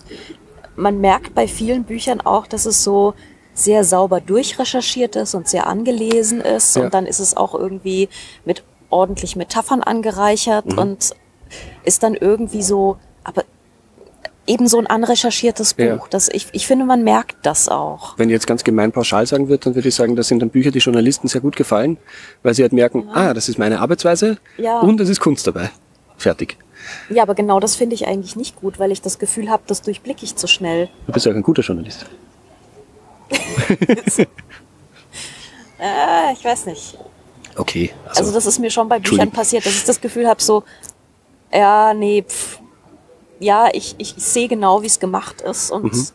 [0.75, 3.13] man merkt bei vielen Büchern auch, dass es so
[3.53, 6.75] sehr sauber durchrecherchiert ist und sehr angelesen ist.
[6.75, 6.83] Ja.
[6.83, 8.09] Und dann ist es auch irgendwie
[8.43, 10.77] mit ordentlich Metaphern angereichert Mhm.
[10.77, 11.15] und
[11.85, 13.43] ist dann irgendwie so, aber
[14.47, 15.83] eben so ein anrecherchiertes Buch.
[15.83, 15.99] Ja.
[16.09, 18.17] Das, ich, ich finde, man merkt das auch.
[18.17, 20.49] Wenn ich jetzt ganz gemein pauschal sagen würde, dann würde ich sagen, das sind dann
[20.49, 21.97] Bücher, die Journalisten sehr gut gefallen,
[22.43, 24.81] weil sie halt merken, ah, das ist meine Arbeitsweise Ja.
[24.81, 25.71] und es ist Kunst dabei.
[26.17, 26.57] Fertig.
[27.09, 29.81] Ja, aber genau das finde ich eigentlich nicht gut, weil ich das Gefühl habe, das
[29.81, 30.89] durchblicke ich zu schnell.
[31.07, 32.05] Du bist ja auch ein guter Journalist.
[35.79, 36.97] Äh, ich weiß nicht.
[37.55, 37.91] Okay.
[38.07, 40.63] Also, Also das ist mir schon bei Büchern passiert, dass ich das Gefühl habe, so,
[41.53, 42.59] ja, nee, pff,
[43.39, 46.07] ja, ich, ich sehe genau, wie es gemacht ist und Mhm.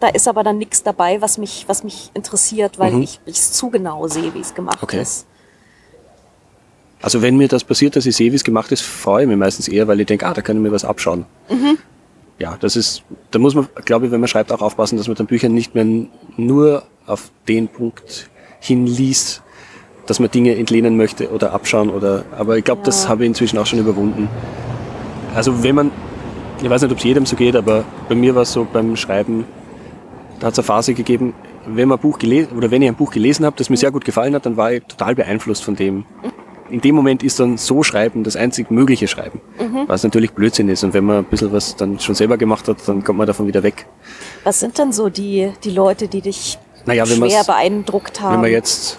[0.00, 3.02] da ist aber dann nichts dabei, was mich, was mich interessiert, weil Mhm.
[3.02, 5.00] ich es zu genau sehe, wie es gemacht Okay.
[5.00, 5.26] ist.
[7.02, 9.36] Also wenn mir das passiert, dass ich sehe, wie es gemacht ist, freue ich mich
[9.38, 11.24] meistens eher, weil ich denke, ah, da kann ich mir was abschauen.
[11.48, 11.78] Mhm.
[12.38, 15.16] Ja, das ist, da muss man, glaube ich, wenn man schreibt, auch aufpassen, dass man
[15.16, 15.86] dann Büchern nicht mehr
[16.36, 19.42] nur auf den Punkt hinliest,
[20.06, 23.10] dass man Dinge entlehnen möchte oder abschauen oder, aber ich glaube, das Ja.
[23.10, 24.28] habe ich inzwischen auch schon überwunden.
[25.34, 25.90] Also wenn man,
[26.62, 28.96] ich weiß nicht, ob es jedem so geht, aber bei mir war es so beim
[28.96, 29.44] Schreiben,
[30.40, 31.34] da hat es eine Phase gegeben,
[31.66, 33.90] wenn man ein Buch gelesen oder wenn ich ein Buch gelesen habe, das mir sehr
[33.90, 36.04] gut gefallen hat, dann war ich total beeinflusst von dem.
[36.70, 39.40] In dem Moment ist dann so Schreiben das einzig mögliche Schreiben,
[39.86, 40.84] was natürlich Blödsinn ist.
[40.84, 43.46] Und wenn man ein bisschen was dann schon selber gemacht hat, dann kommt man davon
[43.46, 43.86] wieder weg.
[44.44, 48.34] Was sind denn so die, die Leute, die dich Naja, wenn schwer beeindruckt haben?
[48.34, 48.98] Wenn man jetzt,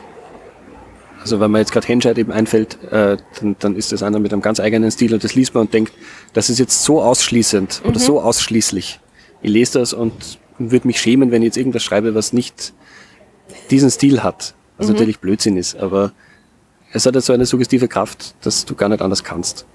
[1.21, 4.33] also wenn man jetzt gerade Henscheid eben einfällt, äh, dann, dann ist das einer mit
[4.33, 5.93] einem ganz eigenen Stil und das liest man und denkt,
[6.33, 8.99] das ist jetzt so ausschließend oder so ausschließlich.
[9.41, 12.73] Ich lese das und würde mich schämen, wenn ich jetzt irgendwas schreibe, was nicht
[13.69, 14.55] diesen Stil hat.
[14.77, 16.11] Was natürlich Blödsinn ist, aber
[16.93, 19.65] es hat ja so eine suggestive Kraft, dass du gar nicht anders kannst.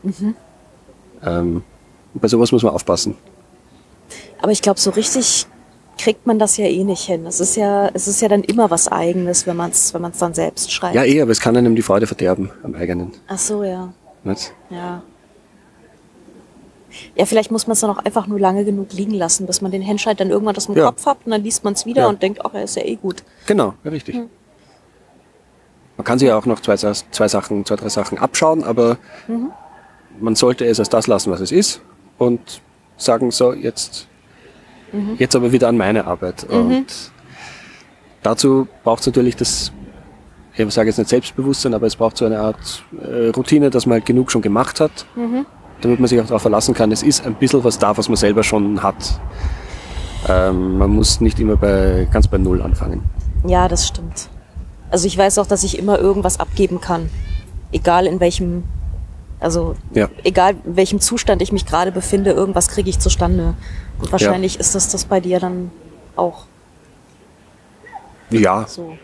[1.25, 1.63] Ähm,
[2.15, 3.17] und bei sowas muss man aufpassen.
[4.41, 5.47] Aber ich glaube, so richtig
[5.99, 7.25] kriegt man das ja eh nicht hin.
[7.27, 10.19] Es ist ja, es ist ja dann immer was Eigenes, wenn man es wenn man's
[10.19, 10.95] dann selbst schreibt.
[10.95, 13.13] Ja, eh, aber es kann einem die Freude verderben am eigenen.
[13.29, 13.93] Ach so, ja.
[14.25, 14.53] Nicht?
[14.71, 15.03] Ja.
[17.15, 19.71] Ja, vielleicht muss man es dann auch einfach nur lange genug liegen lassen, bis man
[19.71, 20.87] den Handscheit dann irgendwann aus dem Ja.
[20.87, 22.09] Kopf hat und dann liest man es wieder Ja.
[22.09, 23.23] und denkt, ach, er ist ja eh gut.
[23.47, 24.17] Genau, ja, richtig.
[25.97, 28.99] Man kann sich ja auch noch zwei, zwei Sachen, zwei, drei Sachen abschauen, aber
[30.21, 31.81] man sollte es als das lassen, was es ist
[32.19, 32.61] und
[32.97, 34.07] sagen, so, jetzt,
[35.19, 36.45] jetzt aber wieder an meine Arbeit.
[36.45, 36.87] Und
[38.23, 39.73] dazu braucht es natürlich das,
[40.55, 43.95] ich sage jetzt nicht Selbstbewusstsein, aber es braucht so eine Art äh, Routine, dass man
[43.95, 45.07] halt genug schon gemacht hat,
[45.81, 48.17] damit man sich auch darauf verlassen kann, es ist ein bisschen was da, was man
[48.17, 49.21] selber schon hat.
[50.29, 53.03] Ähm, man muss nicht immer bei, ganz bei Null anfangen.
[53.47, 54.29] Ja, das stimmt.
[54.90, 57.11] Also ich weiß auch, dass ich immer irgendwas abgeben kann.
[57.72, 58.64] Egal in welchem,
[59.40, 60.09] also Ja.
[60.25, 63.55] egal in welchem Zustand ich mich gerade befinde, irgendwas kriege ich zustande.
[64.01, 65.70] Und wahrscheinlich ist das das bei dir dann
[66.16, 66.44] auch
[68.31, 68.96] Ja, so.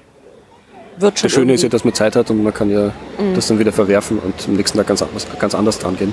[0.99, 1.77] Wird schon das Schöne ist ja, irgendwie.
[1.77, 2.93] dass man Zeit hat und man kann ja
[3.35, 6.13] das dann wieder verwerfen und am nächsten Tag ganz anders, ganz anders dran gehen.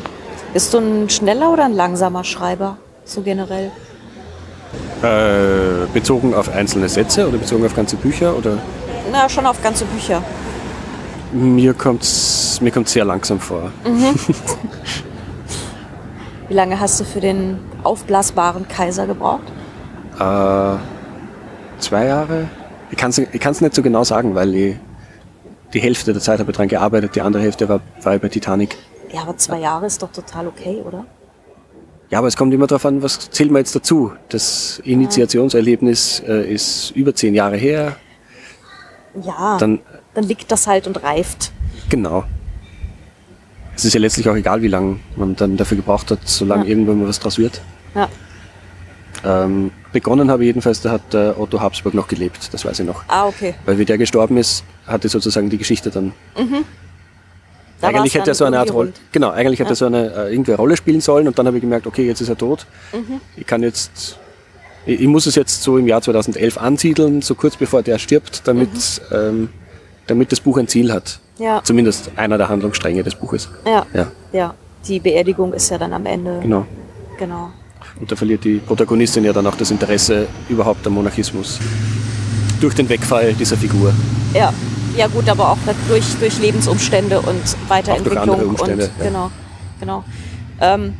[0.54, 2.78] Bist du ein schneller oder ein langsamer Schreiber?
[3.06, 3.72] So generell?
[5.02, 8.58] Äh, bezogen auf einzelne Sätze oder bezogen auf ganze Bücher oder
[9.12, 10.22] Na, schon auf ganze Bücher.
[11.32, 13.72] mir kommt's mir kommt's sehr langsam vor.
[16.48, 19.44] Wie lange hast du für den aufblasbaren Kaiser gebraucht?
[20.20, 20.76] Äh,
[21.80, 22.50] zwei Jahre?
[22.92, 24.76] Ich kann's ich kann's nicht so genau sagen, weil ich
[25.74, 28.30] die Hälfte der Zeit habe ich dran gearbeitet, die andere Hälfte war, war ich bei
[28.30, 28.76] Titanic.
[29.14, 31.06] Ja, aber zwei Jahre ist doch total okay, oder?
[32.10, 34.12] Ja, aber es kommt immer darauf an, was zählt man jetzt dazu.
[34.30, 37.96] Das Initiationserlebnis äh, ist über zehn Jahre her.
[39.24, 39.80] Ja, dann,
[40.14, 41.52] Dann liegt das halt und reift.
[41.90, 42.24] Genau.
[43.76, 46.70] Es ist ja letztlich auch egal, wie lange man dann dafür gebraucht hat, solange Ja.
[46.70, 47.62] irgendwann mal was draus wird.
[47.96, 48.10] Ja.
[49.24, 52.86] Ähm, begonnen habe ich jedenfalls, da hat äh, Otto Habsburg noch gelebt, das weiß ich
[52.86, 53.04] noch.
[53.08, 53.56] Ah, okay.
[53.66, 56.14] Weil wie der gestorben ist, hatte sozusagen die Geschichte dann.
[57.82, 58.94] Da eigentlich hätte er so eine Art irgendwie Rolle.
[59.12, 61.62] Genau, eigentlich hätte er so eine äh, irgendeine Rolle spielen sollen und dann habe ich
[61.62, 62.66] gemerkt, okay, jetzt ist er tot.
[62.94, 63.22] Mhm.
[63.38, 64.20] Ich kann jetzt.
[64.86, 68.42] Ich, ich muss es jetzt so im Jahr 2011 ansiedeln, so kurz bevor der stirbt,
[68.46, 69.16] damit, Mhm.
[69.18, 69.50] ähm,
[70.08, 71.20] damit das Buch ein Ziel hat.
[71.38, 71.62] Ja.
[71.64, 73.50] Zumindest einer der Handlungsstränge des Buches.
[73.66, 73.86] Ja.
[73.94, 74.54] Ja, ja.
[74.88, 76.40] Die Beerdigung ist ja dann am Ende.
[76.42, 76.66] genau.
[77.18, 77.50] Genau.
[78.00, 81.60] Und da verliert die Protagonistin ja dann auch das Interesse überhaupt am Monarchismus.
[82.62, 83.94] Durch den Wegfall dieser Figur.
[84.34, 84.54] Ja.
[84.98, 85.58] Ja gut, aber auch
[85.90, 88.22] durch, durch Lebensumstände und Weiterentwicklung.
[88.30, 89.06] andere Umstände, und, ja.
[89.06, 89.32] Genau,
[89.80, 90.04] genau.
[90.62, 90.94] Ähm,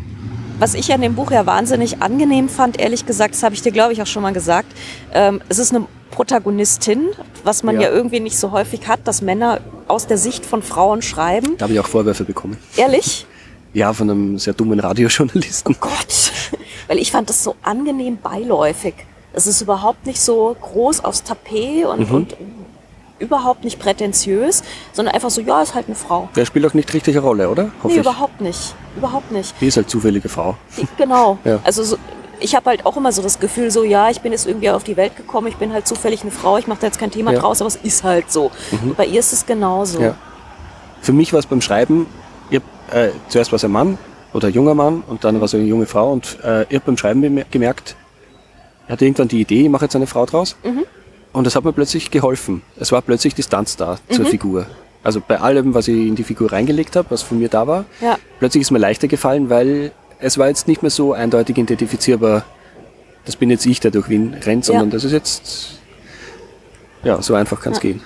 [0.60, 3.72] was ich an dem Buch ja wahnsinnig angenehm fand, ehrlich gesagt, das habe ich dir,
[3.72, 4.68] glaube ich, auch schon mal gesagt.
[5.14, 7.08] Ähm, es ist eine Protagonistin,
[7.44, 7.84] was man ja.
[7.84, 7.90] Ja.
[7.92, 11.56] irgendwie nicht so häufig hat, dass Männer aus der Sicht von Frauen schreiben.
[11.58, 12.58] Da habe ich auch Vorwürfe bekommen.
[12.78, 13.26] Ehrlich?
[13.72, 15.76] Ja, von einem sehr dummen Radiojournalisten.
[15.80, 16.32] Gott,
[16.88, 18.96] weil ich fand das so angenehm beiläufig.
[19.32, 22.16] Es ist überhaupt nicht so groß aufs Tapet und, Mhm.
[22.16, 22.36] und
[23.20, 26.30] überhaupt nicht prätentiös, sondern einfach so, ja, ist halt eine Frau.
[26.36, 27.66] Der spielt auch nicht richtig eine Rolle, oder?
[27.84, 28.00] Hoffe Nee, ich.
[28.00, 28.74] überhaupt nicht.
[28.98, 29.54] Überhaupt nicht.
[29.62, 30.56] Die ist halt zufällige Frau.
[30.78, 31.38] Die- Genau.
[31.46, 31.60] Ja.
[31.64, 31.98] Also so,
[32.40, 34.84] ich habe halt auch immer so das Gefühl, so ja, ich bin jetzt irgendwie auf
[34.84, 37.32] die Welt gekommen, ich bin halt zufällig eine Frau, ich mache da jetzt kein Thema
[37.32, 37.38] Ja.
[37.40, 37.42] Mhm.
[37.44, 38.52] draus, aber es ist halt so.
[38.72, 40.00] Und bei ihr ist es genauso.
[40.02, 40.16] Ja.
[41.02, 42.08] Für mich war es beim Schreiben,
[42.50, 43.98] ich äh, zuerst war es ein Mann
[44.34, 46.86] oder ein junger Mann und dann war es eine junge Frau und äh, ich habe
[46.88, 47.96] beim Schreiben gemerkt,
[48.86, 50.56] ich hatte irgendwann die Idee, ich mache jetzt eine Frau draus
[51.40, 52.62] und das hat mir plötzlich geholfen.
[52.78, 54.68] Es war plötzlich Distanz da zur Figur.
[55.04, 57.86] Also bei allem, was ich in die Figur reingelegt habe, was von mir da war,
[58.02, 58.18] Ja.
[58.40, 62.44] plötzlich ist mir leichter gefallen, weil es war jetzt nicht mehr so eindeutig identifizierbar,
[63.26, 64.92] das bin jetzt ich, der durch Wien rennt, sondern Ja.
[64.92, 65.80] das ist jetzt,
[67.04, 68.02] ja, so einfach kann es gehen.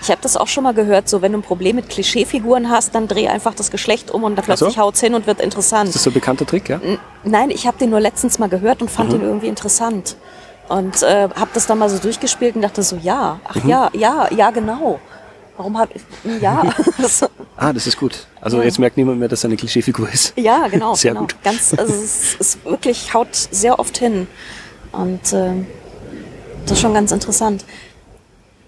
[0.00, 2.94] Ich habe das auch schon mal gehört, so wenn du ein Problem mit Klischeefiguren hast,
[2.94, 4.46] dann dreh einfach das Geschlecht um und da so.
[4.46, 5.90] plötzlich haut's hin und wird interessant.
[5.90, 6.80] Ist das so ein bekannter Trick, ja?
[7.22, 9.18] Nein, ich habe den nur letztens mal gehört und fand Mhm.
[9.18, 10.16] den irgendwie interessant.
[10.72, 13.40] Und äh, habe das dann mal so durchgespielt und dachte so, ja, Mhm.
[13.48, 14.98] ach ja, ja, ja, genau.
[15.58, 16.62] Warum habe ich, ja,
[17.00, 18.26] das, Ah, das ist gut.
[18.40, 20.32] Also jetzt merkt niemand mehr, dass es eine Klischeefigur ist.
[20.36, 20.94] ja, genau.
[21.02, 21.22] Sehr genau.
[21.22, 21.36] gut.
[21.44, 24.26] Ganz, also es ist wirklich, haut sehr oft hin.
[24.92, 25.50] Und äh,
[26.64, 27.64] das ist schon ganz interessant.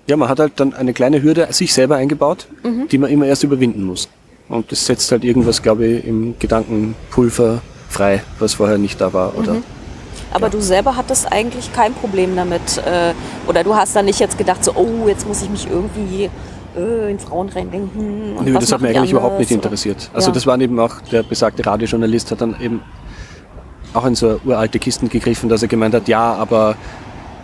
[0.06, 2.88] Ja, man hat halt dann eine kleine Hürde sich selber eingebaut, Mhm.
[2.88, 4.08] die man immer erst überwinden muss.
[4.50, 9.36] Und das setzt halt irgendwas, glaube ich, im Gedankenpulver frei, was vorher nicht da war.
[9.38, 9.56] Oder
[10.34, 12.78] Aber du selber hattest eigentlich kein Problem damit.
[12.78, 13.14] Äh,
[13.46, 16.28] oder du hast da nicht jetzt gedacht, so, oh, jetzt muss ich mich irgendwie
[16.76, 18.36] äh, in Frauen reindenken.
[18.36, 20.10] Und Nö, das hat mich eigentlich überhaupt nicht interessiert.
[20.12, 20.34] Also Ja.
[20.34, 22.82] das war eben auch, der besagte Radiojournalist hat dann eben
[23.94, 26.74] auch in so uralte Kisten gegriffen, dass er gemeint hat, ja, aber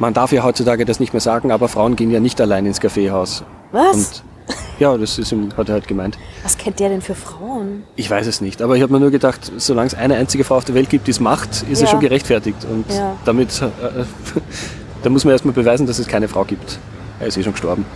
[0.00, 2.81] man darf ja heutzutage das nicht mehr sagen, aber Frauen gehen ja nicht allein ins
[2.81, 3.44] Kaffeehaus.
[3.70, 3.94] Was?
[3.96, 4.22] Und
[4.79, 6.19] ja, das ist ihm, hat er halt gemeint.
[6.43, 7.83] Was kennt der denn für Frauen?
[7.97, 10.57] Ich weiß es nicht, aber ich habe mir nur gedacht, solange es eine einzige Frau
[10.57, 11.85] auf der Welt gibt, die es macht, ist Ja.
[11.85, 12.65] es schon gerechtfertigt.
[12.71, 13.17] Und Ja.
[13.25, 13.69] damit äh,
[15.03, 16.79] Da muss man erstmal beweisen, dass es keine Frau gibt.
[17.21, 17.87] Er ist eh schon gestorben.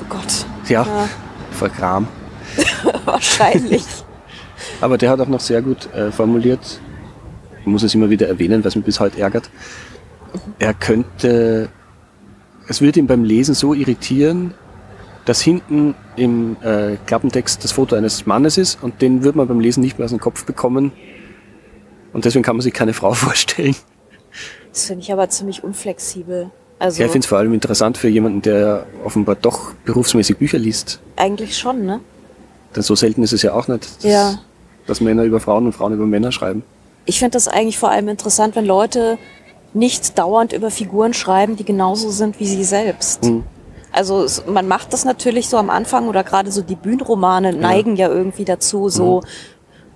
[0.00, 0.46] Oh Gott.
[0.68, 1.08] Ja, Ja.
[1.52, 2.08] vor Kram.
[3.04, 3.84] Wahrscheinlich.
[4.80, 6.80] Aber der hat auch noch sehr gut äh, formuliert,
[7.60, 9.48] ich muss es immer wieder erwähnen, was mich bis heute ärgert.
[10.58, 11.68] Er könnte,
[12.68, 14.54] es würde ihn beim Lesen so irritieren,
[15.24, 19.60] dass hinten im äh, Klappentext das Foto eines Mannes ist und den würde man beim
[19.60, 20.92] Lesen nicht mehr aus dem Kopf bekommen.
[22.12, 23.76] Und deswegen kann man sich keine Frau vorstellen.
[24.72, 26.50] Das finde ich aber ziemlich unflexibel.
[26.78, 30.58] Also Ja, ich finde es vor allem interessant für jemanden, der offenbar doch berufsmäßig Bücher
[30.58, 31.00] liest.
[31.16, 32.00] eigentlich schon, ne?
[32.74, 34.38] Denn so selten ist es ja auch nicht, dass, Ja.
[34.86, 36.64] dass Männer über Frauen und Frauen über Männer schreiben.
[37.04, 39.18] Ich finde das eigentlich vor allem interessant, wenn Leute
[39.74, 43.22] nicht dauernd über Figuren schreiben, die genauso sind wie sie selbst.
[43.24, 43.44] Mhm.
[43.92, 47.96] Also es, man macht das natürlich so am Anfang oder gerade so die Bühnenromane neigen
[47.96, 49.26] ja irgendwie dazu, so Mhm.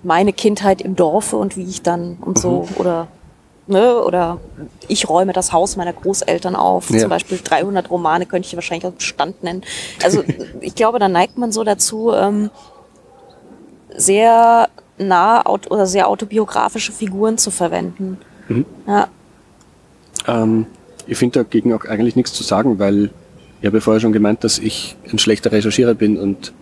[0.03, 2.75] meine Kindheit im Dorfe und wie ich dann und so Mhm.
[2.77, 3.07] oder
[3.65, 4.39] ne, oder
[4.87, 6.89] ich räume das Haus meiner Großeltern auf.
[6.89, 6.99] Ja.
[6.99, 9.63] Zum Beispiel 300 Romane könnte ich wahrscheinlich aus dem Stand nennen.
[10.03, 10.23] Also
[10.61, 12.49] ich glaube, da neigt man so dazu, ähm,
[13.95, 18.17] sehr nah oder sehr autobiografische Figuren zu verwenden.
[18.47, 18.65] Mhm.
[18.87, 19.07] Ja,
[20.27, 20.65] Ähm,
[21.05, 23.11] ich finde dagegen auch eigentlich nichts zu sagen, weil
[23.61, 26.53] ich habe ja vorher schon gemeint, dass ich ein schlechter Recherchierer bin und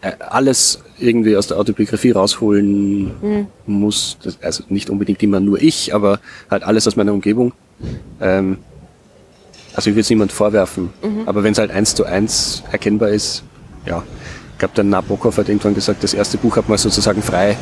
[0.00, 4.16] äh, alles irgendwie aus der Autobiografie rausholen muss.
[4.22, 6.20] Das, also nicht unbedingt immer nur ich, aber
[6.50, 7.52] halt alles aus meiner Umgebung.
[8.20, 8.58] Ähm,
[9.74, 10.90] also ich will es niemand vorwerfen.
[11.26, 13.42] Aber wenn es halt eins zu eins erkennbar ist,
[13.86, 14.02] ja.
[14.52, 17.56] Ich glaube, der Nabokov hat irgendwann gesagt, das erste Buch hat man sozusagen frei.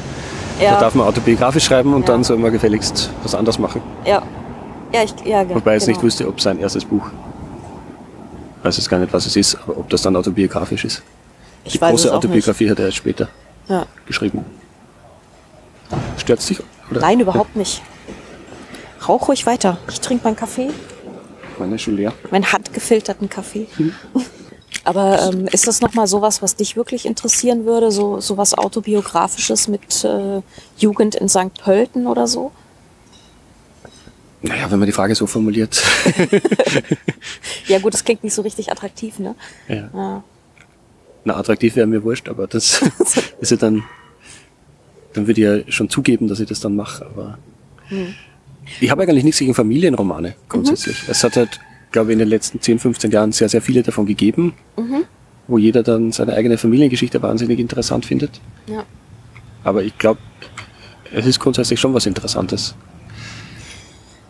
[0.59, 2.09] Da ja, darf man autobiografisch schreiben und Ja.
[2.09, 3.81] dann soll man gefälligst was anderes machen.
[4.05, 4.23] ja.
[4.95, 5.97] Ja, ich, ja, Wobei ich jetzt genau.
[5.97, 7.11] nicht wusste, ob sein erstes Buch,
[8.62, 11.03] ich weiß jetzt gar nicht, was es ist, aber ob das dann autobiografisch ist.
[11.64, 13.70] Ich Die weiß es große Autobiografie hat er erst später Nicht.
[13.70, 13.87] Ja.
[14.07, 14.44] geschrieben.
[16.16, 16.61] Stört dich?
[16.90, 17.01] Oder?
[17.01, 17.83] Nein, überhaupt nicht.
[19.09, 19.79] Rauch ruhig weiter.
[19.90, 20.70] Ich trinke meinen Kaffee,
[21.59, 22.12] Meine ist schon leer.
[22.31, 23.66] meinen handgefilterten Kaffee.
[23.79, 23.92] Mhm.
[24.85, 27.90] Aber ähm, ist das nochmal sowas, was dich wirklich interessieren würde?
[27.90, 30.40] So sowas autobiografisches mit äh,
[30.77, 31.55] Jugend in St.
[31.62, 32.53] Pölten oder so?
[34.43, 35.83] Naja, wenn man die Frage so formuliert.
[37.69, 39.35] Ja gut, das klingt nicht so richtig attraktiv, ne?
[39.69, 39.89] ja.
[39.95, 40.25] Ja.
[41.25, 42.83] Na, attraktiv wäre mir wurscht, aber das
[43.41, 43.85] ist ja dann,
[45.13, 47.39] dann würde ich ja schon zugeben, dass ich das dann mache, aber
[47.89, 48.15] Hm.
[48.81, 51.03] ich habe eigentlich nichts gegen Familienromane grundsätzlich.
[51.05, 51.11] Mhm.
[51.11, 51.61] Es hat halt,
[51.93, 55.05] glaube ich, in den letzten 10, 15 Jahren sehr, sehr viele davon gegeben, Mhm.
[55.47, 58.41] wo jeder dann seine eigene Familiengeschichte wahnsinnig interessant findet.
[58.67, 58.85] ja.
[59.65, 60.19] Aber ich glaube,
[61.13, 62.75] es ist grundsätzlich schon was Interessantes.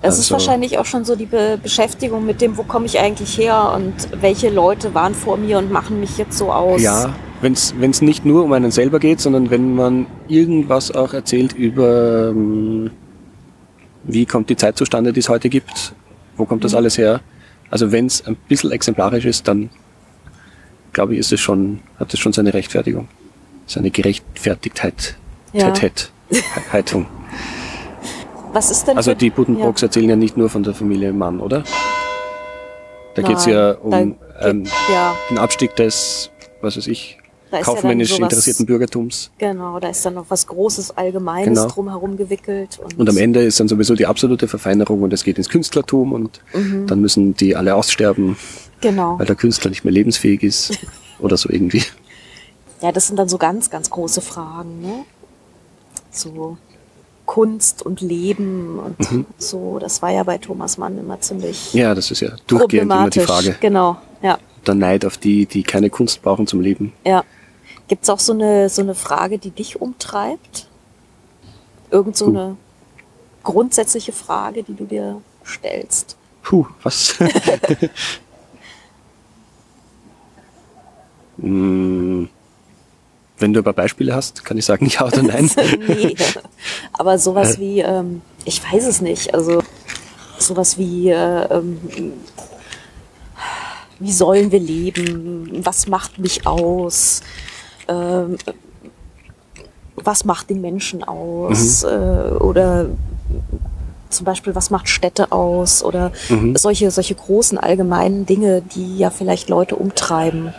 [0.04, 2.98] Es ist Also- wahrscheinlich auch schon so die Be Beschäftigung mit dem, wo komme ich
[2.98, 6.82] eigentlich her und welche Leute waren vor mir und machen mich jetzt so aus.
[6.82, 11.52] Ja, wenn es nicht nur um einen selber geht, sondern wenn man irgendwas auch erzählt
[11.52, 12.90] über, ähm,
[14.04, 15.94] wie kommt die Zeit zustande, die es heute gibt,
[16.36, 16.64] wo kommt Mhm.
[16.64, 17.20] das alles her.
[17.70, 19.70] Also wenn es ein bisschen exemplarisch ist, dann
[20.92, 23.08] glaube ich, ist es schon, hat es schon seine Rechtfertigung.
[23.66, 25.16] Seine Gerechtfertigtheit.
[25.52, 25.72] Ja.
[25.80, 26.10] Heit-
[26.72, 27.06] Heitung.
[28.52, 31.64] Was ist denn Also die Buddenbrooks erzählen ja nicht nur von der Familie Mann, oder?
[33.14, 37.18] Da geht es ja um geht- ähm, ja, den Abstieg des, was weiß ich,
[37.50, 39.30] ja kaufmännisch dann sowas, interessierten Bürgertums.
[39.38, 41.68] Genau, da ist dann noch was Großes, Allgemeines Genau.
[41.68, 42.78] drumherum gewickelt.
[42.82, 46.12] Und, Und am Ende ist dann sowieso die absolute Verfeinerung und es geht ins Künstlertum
[46.12, 46.86] und Mhm.
[46.86, 48.36] dann müssen die alle aussterben,
[48.80, 49.18] Genau.
[49.18, 50.78] weil der Künstler nicht mehr lebensfähig ist
[51.20, 51.82] oder so irgendwie.
[52.80, 55.04] Ja, das sind dann so ganz, ganz große Fragen, ne?
[56.10, 56.56] So
[57.26, 59.78] Kunst und Leben und so.
[59.78, 61.80] Das war ja bei Thomas Mann immer ziemlich Mhm.
[61.80, 63.20] Ja, das ist ja durchgehend immer die.
[63.20, 63.56] Frage.
[63.60, 64.38] Genau, ja.
[64.66, 66.92] Der Neid auf die, die keine Kunst brauchen zum Leben.
[67.04, 67.24] Ja.
[67.88, 70.68] Gibt's auch so eine, so eine Frage, die dich umtreibt?
[71.90, 72.30] Irgend so Puh.
[72.30, 72.56] eine
[73.42, 76.16] grundsätzliche Frage, die du dir stellst?
[76.42, 77.18] Puh, was?
[81.40, 82.28] Hm,
[83.42, 85.50] Wenn du aber Beispiele hast, kann ich sagen ja oder nein.
[85.88, 86.14] nee.
[86.92, 87.60] Aber sowas Äh.
[87.60, 89.62] wie, ähm, ich weiß es nicht, also
[90.38, 91.78] sowas wie, äh, ähm,
[93.98, 95.60] wie sollen wir leben?
[95.64, 97.22] Was macht mich aus?
[97.88, 98.36] Ähm,
[99.96, 101.82] was macht den Menschen aus?
[101.84, 101.88] Mhm.
[101.88, 102.86] Äh, oder
[104.10, 105.82] zum Beispiel, was macht Städte aus?
[105.84, 106.56] Oder Mhm.
[106.56, 110.52] solche, solche großen allgemeinen Dinge, die ja vielleicht Leute umtreiben.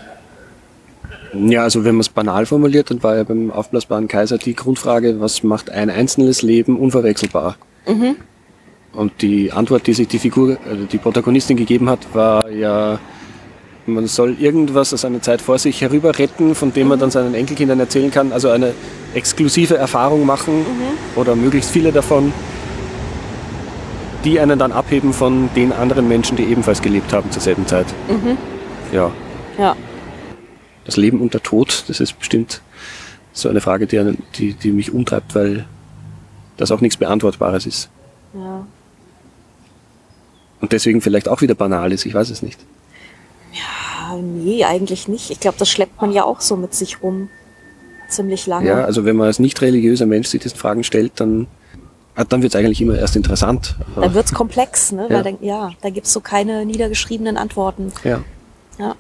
[1.34, 5.20] Ja, also wenn man es banal formuliert, dann war ja beim aufblasbaren Kaiser die Grundfrage,
[5.20, 7.58] was macht ein einzelnes Leben unverwechselbar?
[8.94, 13.00] Und die Antwort, die sich die Figur, also die Protagonistin gegeben hat, war ja,
[13.88, 17.34] man soll irgendwas aus einer Zeit vor sich herüber retten, von dem man dann seinen
[17.34, 18.74] Enkelkindern erzählen kann, also eine
[19.16, 20.66] exklusive Erfahrung machen
[21.16, 22.32] oder möglichst viele davon.
[24.24, 27.88] die einen dann abheben von den anderen Menschen, die ebenfalls gelebt haben zur selben Zeit.
[28.94, 29.12] Ja,
[29.58, 29.76] Ja.
[30.86, 32.62] Das Leben und der Tod, das ist bestimmt
[33.32, 35.66] so eine Frage, die, die, die mich umtreibt, weil
[36.58, 37.90] das auch nichts Beantwortbares ist.
[38.34, 38.66] Ja.
[40.62, 42.60] Und deswegen vielleicht auch wieder banal ist, ich weiß es nicht.
[44.14, 45.32] Ah, nee, eigentlich nicht.
[45.32, 47.30] Ich glaube, das schleppt man ja auch so mit sich rum.
[48.10, 48.68] Ziemlich lange.
[48.68, 51.48] Ja, also wenn man als nicht religiöser Mensch sich diese Fragen stellt, dann,
[52.16, 53.76] ah, dann wird es eigentlich immer erst interessant.
[53.96, 55.08] Dann wird's komplex, ne?
[55.10, 55.16] Ja.
[55.16, 57.92] Weil dann, ja, da gibt's so keine niedergeschriebenen Antworten.
[58.04, 58.24] ja.
[58.80, 58.96] Ja.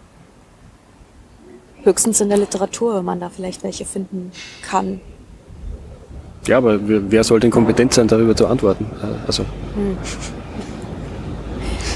[1.83, 4.31] Höchstens in der Literatur, wenn man da vielleicht welche finden
[4.61, 5.01] kann.
[6.47, 8.85] ja, aber wer, soll denn kompetent sein, darüber zu antworten?
[9.01, 9.43] Äh, Also,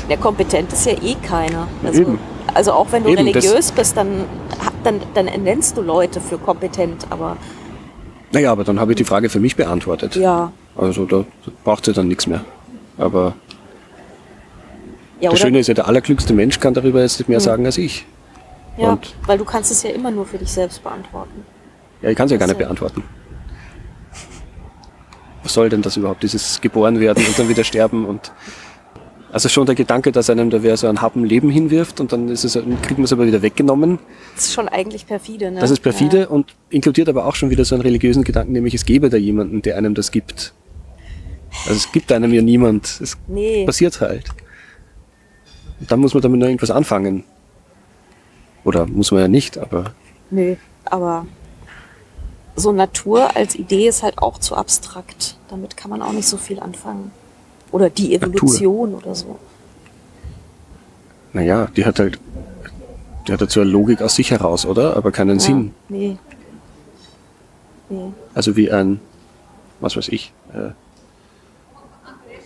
[0.09, 1.67] Der kompetent ist ja eh keiner.
[1.83, 2.19] Also, Eben.
[2.53, 4.25] also auch wenn du Eben, religiös bist, dann,
[4.83, 7.37] dann, dann nennst du Leute für kompetent, aber
[8.33, 10.15] naja, aber dann habe ich die Frage für mich beantwortet.
[10.15, 10.51] ja.
[10.75, 11.23] Also da,
[11.63, 12.41] braucht sie dann nichts mehr.
[12.99, 13.33] Aber
[15.19, 18.05] Ja, das Schöne ist ja, der allerklügste Mensch kann darüber jetzt mehr sagen als ich.
[18.77, 21.43] Ja, und- weil du kannst es ja immer nur für dich selbst beantworten.
[22.01, 22.63] Ja, ich kann es ja gar nicht so.
[22.63, 23.03] beantworten.
[25.43, 28.31] Was soll denn das überhaupt, dieses geboren werden und dann wieder sterben und
[29.31, 32.29] also schon der Gedanke, dass einem da wer so ein Happen Leben hinwirft und dann
[32.29, 33.99] ist es, kriegt man es aber wieder weggenommen.
[34.35, 35.59] Das ist schon eigentlich perfide, ne?
[35.59, 36.27] Das ist perfide Ja.
[36.27, 39.61] und inkludiert aber auch schon wieder so einen religiösen Gedanken, nämlich es gäbe da jemanden,
[39.61, 40.53] der einem das gibt.
[41.65, 42.99] Also es gibt einem ja niemand.
[43.01, 43.65] Es Nee.
[43.65, 44.25] passiert halt.
[45.79, 47.23] Und dann muss man damit noch irgendwas anfangen.
[48.67, 49.93] Oder muss man ja nicht, aber
[50.29, 51.25] Nö, aber
[52.57, 55.37] so Natur als Idee ist halt auch zu abstrakt.
[55.47, 57.11] Damit kann man auch nicht so viel anfangen.
[57.71, 59.39] Oder die Evolution oder so.
[61.31, 62.19] naja, die hat halt,
[63.25, 64.97] die hat halt so eine Logik aus sich heraus, oder?
[64.97, 65.71] Aber keinen Sinn.
[65.87, 66.17] Ja, nee.
[67.89, 68.11] Nee.
[68.33, 68.99] Also wie ein,
[69.79, 70.71] was weiß ich, äh,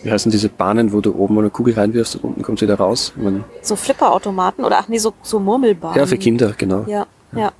[0.03, 2.75] wie heißen diese Bahnen, wo du oben eine Kugel reinwirfst und unten kommt sie wieder
[2.75, 3.13] raus?
[3.15, 5.97] Ich mein, So Flipperautomaten oder ach nee, so, so Murmelbahnen.
[5.97, 6.83] ja, für Kinder, genau.
[6.87, 7.51] Ja, ja.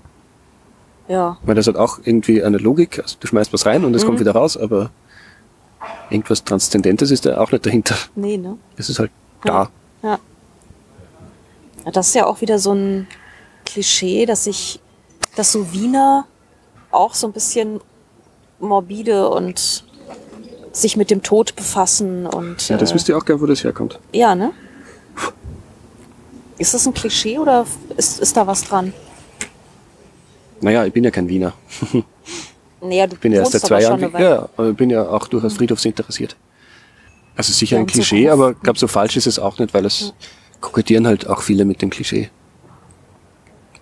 [1.08, 3.00] Ja, Weil das hat auch irgendwie eine Logik.
[3.00, 4.22] Also du schmeißt was rein und es kommt Mhm.
[4.22, 4.92] wieder raus, aber
[6.10, 7.96] irgendwas Transzendentes ist da auch nicht dahinter.
[8.16, 8.58] nee, ne?
[8.78, 9.12] Es ist halt
[9.44, 9.70] da.
[10.04, 10.20] Ja.
[11.86, 11.92] ja.
[11.92, 13.08] Das ist ja auch wieder so ein
[13.66, 14.80] Klischee, dass sich,
[15.36, 16.26] dass so Wiener
[16.92, 17.82] auch so ein bisschen
[18.60, 19.84] morbide und
[20.72, 23.64] sich mit dem Tod befassen und Ja, das äh, wisst ihr auch gar, wo das
[23.64, 24.00] herkommt.
[24.14, 24.52] ja, ne?
[26.58, 27.66] Ist das ein Klischee oder
[27.98, 28.94] ist, ist da was dran?
[30.60, 31.54] Naja, ich bin ja kein Wiener.
[32.84, 34.12] Naja, du Ich bin ja erst seit zwei Jahren.
[34.20, 36.36] Ja, aber bin ja auch durchaus friedhofsinteressiert.
[37.36, 39.72] Also sicher Ja, ein so Klischee, aber ich glaube, so falsch ist es auch nicht,
[39.76, 40.14] weil es
[40.62, 42.32] kokettieren halt auch viele mit dem Klischee.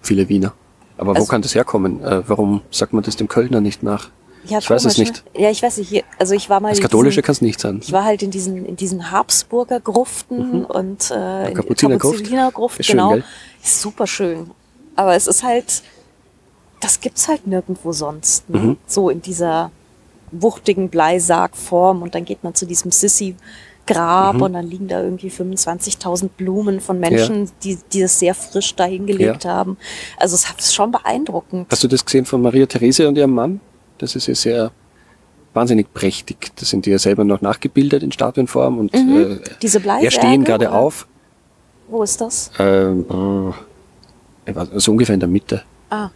[0.01, 0.53] Viele Wiener.
[0.97, 2.03] Aber wo Also- kann das herkommen?
[2.03, 4.09] Äh, warum sagt man das dem Kölner nicht nach?
[4.45, 5.23] Ja, ich weiß es komisch, nicht.
[5.35, 5.41] Ne?
[5.43, 5.89] Ja, ich weiß nicht.
[5.89, 7.79] Hier, also ich war mal Das Katholische kann es nicht sein.
[7.83, 12.17] Ich war halt in diesen, in diesen Habsburger Gruften und äh, in die Kapuzinergruft.
[12.19, 13.09] Kapuzinergruft, schön, genau.
[13.11, 13.23] gell?
[13.63, 14.51] Ist super schön.
[14.95, 15.83] Aber es ist halt,
[16.79, 18.49] das gibt's halt nirgendwo sonst.
[18.49, 18.59] Ne?
[18.59, 18.77] Mhm.
[18.87, 19.71] So in dieser
[20.31, 24.41] wuchtigen Bleisargform und dann geht man zu diesem Sissi-Grab Mhm.
[24.41, 29.43] und dann liegen da irgendwie 25.000 Blumen von Menschen, die, die das sehr frisch dahingelegt
[29.43, 29.51] Ja.
[29.51, 29.77] haben.
[30.17, 31.67] Also es ist schon beeindruckend.
[31.71, 33.59] Hast du das gesehen von Maria Therese und ihrem Mann?
[33.99, 34.71] Das ist ja sehr
[35.53, 36.51] wahnsinnig prächtig.
[36.55, 39.39] Das sind die ja selber noch nachgebildet in Statuenform und äh, Mhm.
[39.61, 41.07] Diese er stehen gerade auf.
[41.87, 42.51] Wo ist das?
[42.59, 43.05] Ähm,
[44.75, 45.63] so ungefähr in der Mitte.
[45.89, 46.09] Ah,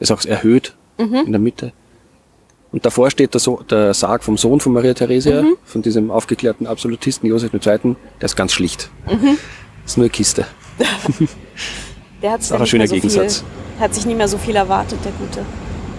[0.00, 1.14] Ist auch erhöht Mhm.
[1.26, 1.72] in der Mitte.
[2.72, 5.56] Und davor steht der, so der Sarg vom Sohn von Maria Theresia, Mhm.
[5.64, 7.96] von diesem aufgeklärten Absolutisten Josef II.
[8.20, 8.90] Der ist ganz schlicht.
[9.06, 9.38] Mhm.
[9.86, 10.46] ist nur eine Kiste.
[12.22, 13.38] der hat sich Auch ein schöner so Gegensatz.
[13.38, 15.44] Viel, hat sich nicht mehr so viel erwartet, der Gute.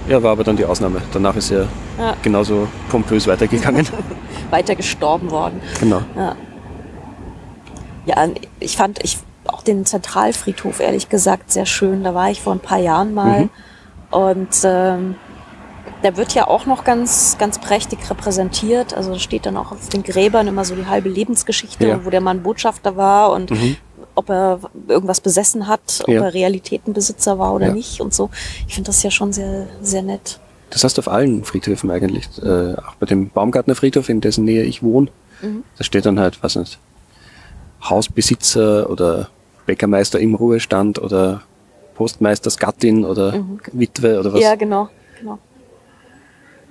[0.08, 1.02] Ja, war aber dann die Ausnahme.
[1.14, 1.68] Danach ist er
[2.00, 2.16] Ja.
[2.22, 3.88] genauso pompös weitergegangen.
[4.52, 5.62] Weiter gestorben worden.
[5.80, 6.02] genau.
[6.16, 6.36] Ja.
[8.06, 8.28] Ja,
[8.60, 12.04] ich fand ich auch den Zentralfriedhof ehrlich gesagt sehr schön.
[12.04, 13.42] Da war ich vor ein paar Jahren mal.
[13.42, 13.50] Mhm.
[14.12, 15.16] Und ähm,
[16.04, 18.94] der wird ja auch noch ganz, ganz prächtig repräsentiert.
[18.94, 22.06] Also steht dann auch auf den Gräbern immer so die halbe Lebensgeschichte, Ja.
[22.06, 23.78] wo der Mann Botschafter war und Mhm.
[24.16, 26.24] Ob er irgendwas besessen hat, ob Ja.
[26.24, 27.74] er Realitätenbesitzer war oder Ja.
[27.74, 28.30] nicht und so.
[28.68, 30.40] Ich finde das ja schon sehr, sehr nett.
[30.70, 32.28] Das hast du auf allen Friedhöfen eigentlich.
[32.42, 35.10] Äh, auch bei dem Baumgartner Friedhof, in dessen Nähe ich wohne.
[35.42, 35.64] Mhm.
[35.78, 36.80] Da steht dann halt, was nicht,
[37.84, 39.30] Hausbesitzer oder
[39.66, 41.42] Bäckermeister im Ruhestand oder
[41.96, 44.40] Postmeistersgattin oder Witwe oder was.
[44.40, 44.44] Mhm.
[44.44, 44.90] Ja, genau,
[45.20, 45.40] genau.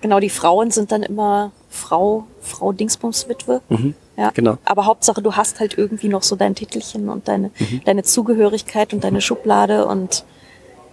[0.01, 3.63] Genau, die Frauen sind dann immer Frau, Frau Dingsbums Witwe.
[3.69, 3.95] Mhm.
[4.17, 4.59] Ja, genau.
[4.65, 7.81] Aber Hauptsache, du hast halt irgendwie noch so dein Titelchen und deine, Mhm.
[7.85, 10.25] deine Zugehörigkeit und deine Schublade und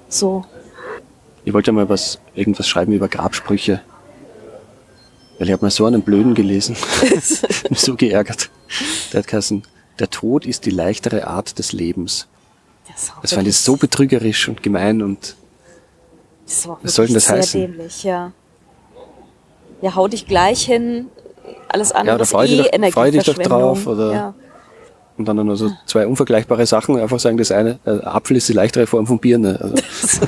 [0.09, 0.45] so.
[1.45, 3.82] Ich wollte mal was, irgendwas schreiben über Grabsprüche.
[5.38, 6.76] Weil ich habe mal so einen Blöden gelesen.
[7.69, 8.49] mich so geärgert.
[9.13, 9.63] Der hat geheißen,
[9.99, 12.28] der Tod ist die leichtere Art des Lebens.
[12.88, 15.36] Das, Das fand ich so betrügerisch und gemein und
[16.45, 17.61] das was soll denn das heißen?
[17.61, 18.34] Dämlich, ja.
[19.82, 21.07] ja, hau dich gleich hin.
[21.67, 24.33] Alles andere Ja, oder ist freu dich eh doch- freu dich doch drauf, oder- Ja.
[25.17, 26.97] Und dann nur so zwei unvergleichbare Sachen.
[26.99, 29.59] Einfach sagen, das eine, äh, Apfel ist die leichtere Form von Birne.
[29.61, 29.75] Also,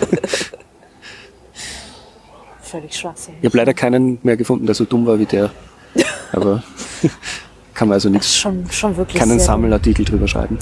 [2.62, 3.40] Völlig schwachsinnig.
[3.42, 5.52] ich habe leider keinen mehr gefunden, der so dumm war wie der.
[6.32, 6.64] Aber
[7.74, 10.58] kann man also nichts, Schon, schon wirklich keinen Sammelartikel drüber schreiben.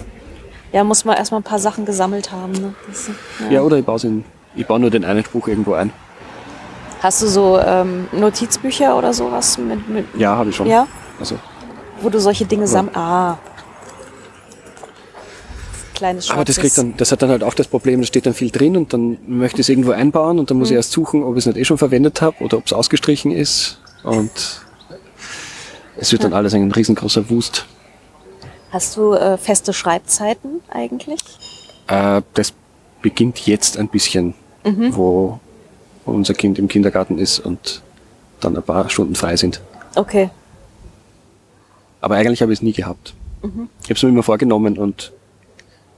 [0.73, 2.51] Ja, muss man erstmal ein paar Sachen gesammelt haben.
[2.53, 2.73] Ne?
[2.87, 3.09] Das,
[3.39, 3.49] ja.
[3.55, 3.99] Ja, oder ich baue,
[4.55, 5.91] ich baue nur den einen Spruch irgendwo ein.
[7.01, 10.67] Hast du so ähm, Notizbücher oder sowas, mit, mit, Ja, habe ich schon.
[10.67, 10.87] Ja?
[11.19, 11.37] Also,
[12.01, 12.95] wo du solche Dinge sammelst?
[12.97, 13.37] Ah.
[15.95, 18.25] Kleines aber das schwarzes- kriegt dann, das hat dann halt auch das Problem, da steht
[18.25, 20.91] dann viel drin und dann möchte ich es irgendwo einbauen und dann muss ich erst
[20.91, 23.79] suchen, ob ich es nicht eh schon verwendet habe oder ob es ausgestrichen ist.
[24.03, 24.31] Und
[25.97, 27.65] es wird dann alles ein riesengroßer Wust.
[28.71, 31.21] Hast du äh, feste Schreibzeiten eigentlich?
[31.87, 32.53] Äh, das
[33.01, 34.33] beginnt jetzt ein bisschen,
[34.63, 35.39] wo
[36.05, 37.81] unser Kind im Kindergarten ist und
[38.39, 39.61] dann ein paar Stunden frei sind.
[39.95, 40.29] Okay.
[42.01, 43.13] Aber eigentlich habe ich es nie gehabt.
[43.43, 45.11] Ich habe es mir immer vorgenommen und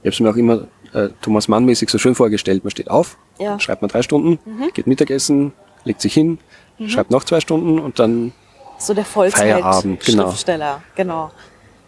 [0.02, 2.64] ich habe es mir auch immer äh, Thomas Mann-mäßig so schön vorgestellt.
[2.64, 3.58] Man steht auf, Ja.
[3.60, 4.38] schreibt man drei Stunden,
[4.74, 5.52] geht Mittagessen,
[5.84, 6.38] legt sich hin,
[6.86, 8.32] schreibt noch zwei Stunden und dann
[8.78, 10.24] So der Feierabend, genau.
[10.24, 11.30] Vollzeit-Schriftsteller, genau.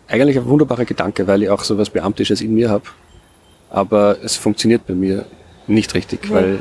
[0.08, 2.84] eigentlich ein wunderbarer Gedanke, weil ich auch so was Beamtisches in mir habe.
[3.70, 5.24] Aber es funktioniert bei mir
[5.66, 6.60] nicht richtig, weil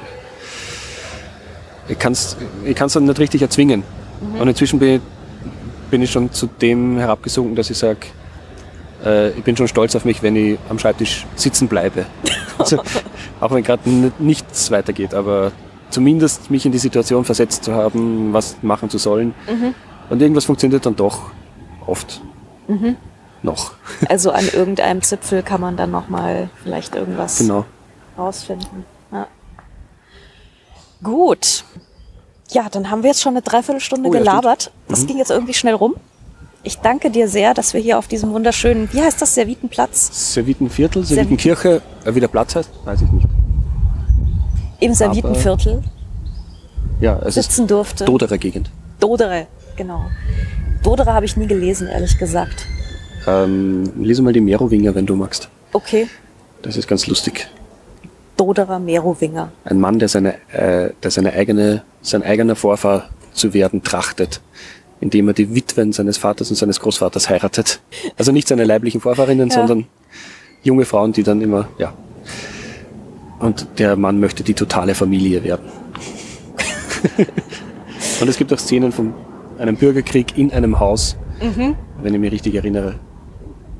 [1.87, 3.83] ich kann es ich kann's dann nicht richtig erzwingen.
[4.39, 5.01] Und inzwischen bin ich,
[5.91, 7.99] bin ich schon zu dem herabgesunken, dass ich sage,
[9.03, 12.05] äh, ich bin schon stolz auf mich, wenn ich am Schreibtisch sitzen bleibe.
[12.57, 12.81] also,
[13.39, 15.51] auch wenn gerade nichts weitergeht, aber
[15.89, 19.33] zumindest mich in die Situation versetzt zu haben, was machen zu sollen.
[20.09, 21.31] Und irgendwas funktioniert dann doch
[21.85, 22.21] oft.
[23.43, 23.73] Noch.
[24.09, 27.65] Also an irgendeinem Zipfel kann man dann nochmal vielleicht irgendwas Genau.
[28.17, 28.85] rausfinden.
[31.03, 31.63] Gut.
[32.51, 34.71] Ja, dann haben wir jetzt schon eine Dreiviertelstunde Oh ja, gelabert.
[34.87, 35.07] Das Mhm.
[35.07, 35.95] ging jetzt irgendwie schnell rum.
[36.63, 40.33] Ich danke dir sehr, dass wir hier auf diesem wunderschönen, wie heißt das, Servitenplatz?
[40.33, 43.27] Servitenviertel, Servitenkirche, äh, wie der Platz heißt, weiß ich nicht.
[44.79, 45.83] Im Servitenviertel
[47.01, 48.05] Ja, es ist sitzen durfte.
[48.05, 48.71] Doderer Gegend.
[48.99, 50.05] Dodere, genau.
[50.83, 52.65] Dodere habe ich nie gelesen, ehrlich gesagt.
[53.27, 55.49] Ähm, lese mal die Merowinger, wenn du magst.
[55.73, 56.07] Okay.
[56.61, 57.47] Das ist ganz lustig.
[58.37, 59.51] Doderer Merowinger.
[59.63, 64.41] Ein Mann, der seine, äh, der seine eigene, sein eigener Vorfahr zu werden trachtet,
[64.99, 67.79] indem er die Witwen seines Vaters und seines Großvaters heiratet.
[68.17, 69.55] Also nicht seine leiblichen Vorfahrinnen, Ja.
[69.55, 69.87] sondern
[70.63, 71.93] junge Frauen, die dann immer, ja.
[73.39, 75.65] Und der Mann möchte die totale Familie werden.
[78.21, 79.13] und es gibt auch Szenen von
[79.57, 82.91] einem Bürgerkrieg in einem Haus, wenn ich mich richtig erinnere.
[82.91, 82.99] Mhm.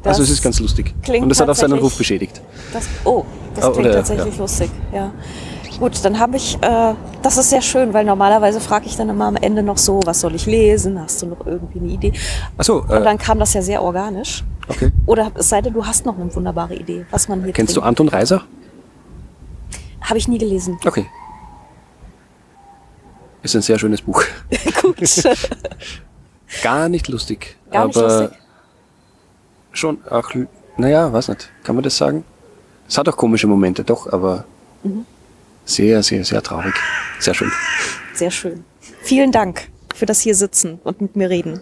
[0.04, 0.94] Das also es ist ganz lustig.
[1.08, 2.40] Und es hat auch seinen Ruf beschädigt.
[2.72, 3.26] Das, oh,
[3.56, 5.12] das Ah, klingt oder- tatsächlich lustig, ja.
[5.80, 9.26] Gut, dann habe ich, äh, das ist sehr schön, weil normalerweise frage ich dann immer
[9.26, 10.98] am Ende noch so, was soll ich lesen?
[11.02, 12.14] Hast du noch irgendwie eine Idee?
[12.58, 14.46] Achso, Und äh, dann kam das ja sehr organisch.
[14.70, 14.92] okay.
[15.06, 17.82] Oder es sei denn, du hast noch eine wunderbare Idee, was man hier Kennst du
[17.82, 17.88] trinkt.
[18.00, 18.44] Anton Reiser?
[20.00, 20.78] Habe ich nie gelesen.
[20.86, 21.08] Okay.
[23.44, 24.24] Ist ein sehr schönes Buch.
[24.82, 24.98] Gut.
[26.64, 27.58] Gar nicht lustig.
[27.72, 28.38] Gar nicht aber lustig.
[29.74, 30.30] schon auch,
[30.78, 31.50] naja, weiß nicht.
[31.64, 32.24] Kann man das sagen?
[32.88, 34.46] Es hat auch komische Momente, doch, aber
[34.84, 35.06] Mhm.
[35.66, 36.74] sehr, sehr, sehr traurig.
[37.20, 37.52] Sehr schön.
[38.14, 38.64] Sehr schön.
[39.02, 41.62] Vielen Dank für das hier sitzen und mit mir reden.